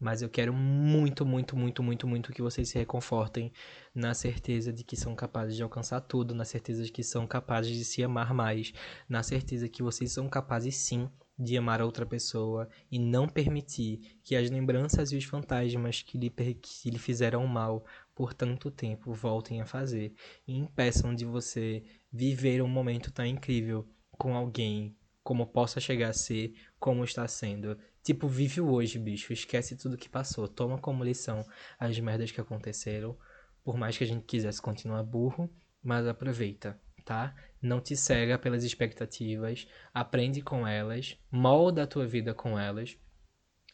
Mas 0.00 0.22
eu 0.22 0.30
quero 0.30 0.52
muito, 0.54 1.26
muito, 1.26 1.54
muito, 1.54 1.82
muito, 1.82 2.08
muito 2.08 2.32
que 2.32 2.40
vocês 2.40 2.70
se 2.70 2.78
reconfortem 2.78 3.52
na 3.94 4.14
certeza 4.14 4.72
de 4.72 4.82
que 4.82 4.96
são 4.96 5.14
capazes 5.14 5.54
de 5.54 5.62
alcançar 5.62 6.00
tudo, 6.00 6.34
na 6.34 6.44
certeza 6.44 6.82
de 6.82 6.90
que 6.90 7.02
são 7.02 7.26
capazes 7.26 7.76
de 7.76 7.84
se 7.84 8.02
amar 8.02 8.32
mais, 8.32 8.72
na 9.08 9.22
certeza 9.22 9.68
que 9.68 9.82
vocês 9.82 10.10
são 10.12 10.28
capazes 10.28 10.76
sim 10.76 11.08
de 11.38 11.56
amar 11.56 11.80
outra 11.80 12.04
pessoa 12.04 12.68
e 12.90 12.98
não 12.98 13.26
permitir 13.28 14.18
que 14.22 14.36
as 14.36 14.50
lembranças 14.50 15.10
e 15.12 15.16
os 15.16 15.24
fantasmas 15.24 16.02
que 16.02 16.18
lhe, 16.18 16.30
que 16.30 16.90
lhe 16.90 16.98
fizeram 16.98 17.46
mal 17.46 17.84
por 18.14 18.34
tanto 18.34 18.70
tempo 18.70 19.12
voltem 19.12 19.60
a 19.60 19.66
fazer 19.66 20.12
e 20.46 20.54
impeçam 20.56 21.14
de 21.14 21.24
você 21.24 21.82
viver 22.12 22.62
um 22.62 22.68
momento 22.68 23.10
tão 23.10 23.24
incrível 23.24 23.88
com 24.12 24.34
alguém 24.36 24.94
como 25.22 25.46
possa 25.46 25.80
chegar 25.80 26.10
a 26.10 26.12
ser, 26.12 26.54
como 26.78 27.04
está 27.04 27.26
sendo. 27.28 27.78
Tipo, 28.02 28.26
vive 28.28 28.60
o 28.60 28.70
hoje, 28.70 28.98
bicho. 28.98 29.32
Esquece 29.32 29.76
tudo 29.76 29.96
que 29.96 30.08
passou. 30.08 30.48
Toma 30.48 30.78
como 30.78 31.04
lição 31.04 31.44
as 31.78 31.98
merdas 31.98 32.30
que 32.30 32.40
aconteceram. 32.40 33.16
Por 33.62 33.76
mais 33.76 33.96
que 33.96 34.04
a 34.04 34.06
gente 34.06 34.24
quisesse 34.24 34.60
continuar 34.60 35.02
burro, 35.02 35.50
mas 35.82 36.06
aproveita, 36.06 36.80
tá? 37.04 37.34
Não 37.60 37.80
te 37.80 37.94
cega 37.96 38.38
pelas 38.38 38.64
expectativas. 38.64 39.68
Aprende 39.92 40.40
com 40.40 40.66
elas. 40.66 41.18
Molda 41.30 41.82
a 41.82 41.86
tua 41.86 42.06
vida 42.06 42.32
com 42.32 42.58
elas. 42.58 42.96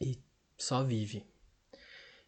E 0.00 0.20
só 0.58 0.82
vive. 0.82 1.24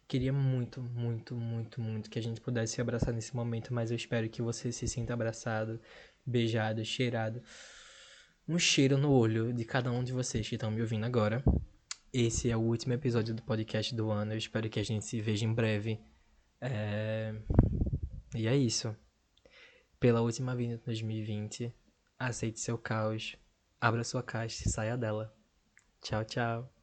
Queria 0.07 0.33
muito, 0.33 0.81
muito, 0.81 1.35
muito, 1.35 1.79
muito 1.79 2.09
que 2.09 2.17
a 2.17 2.21
gente 2.21 2.41
pudesse 2.41 2.73
se 2.73 2.81
abraçar 2.81 3.13
nesse 3.13 3.35
momento, 3.35 3.71
mas 3.71 3.91
eu 3.91 3.95
espero 3.95 4.27
que 4.27 4.41
você 4.41 4.71
se 4.71 4.87
sinta 4.87 5.13
abraçado, 5.13 5.79
beijado, 6.25 6.83
cheirado. 6.83 7.43
Um 8.47 8.57
cheiro 8.57 8.97
no 8.97 9.11
olho 9.11 9.53
de 9.53 9.63
cada 9.63 9.91
um 9.91 10.03
de 10.03 10.11
vocês 10.11 10.49
que 10.49 10.55
estão 10.55 10.71
me 10.71 10.81
ouvindo 10.81 11.05
agora. 11.05 11.43
Esse 12.11 12.49
é 12.49 12.57
o 12.57 12.61
último 12.61 12.93
episódio 12.93 13.35
do 13.35 13.43
podcast 13.43 13.93
do 13.93 14.09
ano. 14.09 14.33
Eu 14.33 14.37
espero 14.37 14.67
que 14.67 14.79
a 14.79 14.83
gente 14.83 15.05
se 15.05 15.21
veja 15.21 15.45
em 15.45 15.53
breve. 15.53 15.99
É... 16.59 17.35
E 18.35 18.47
é 18.47 18.57
isso. 18.57 18.95
Pela 19.99 20.21
última 20.21 20.55
vinda 20.55 20.77
de 20.77 20.83
2020, 20.85 21.71
aceite 22.17 22.59
seu 22.59 22.79
caos, 22.79 23.35
abra 23.79 24.03
sua 24.03 24.23
caixa 24.23 24.67
e 24.67 24.71
saia 24.71 24.97
dela. 24.97 25.31
Tchau, 26.01 26.25
tchau. 26.25 26.78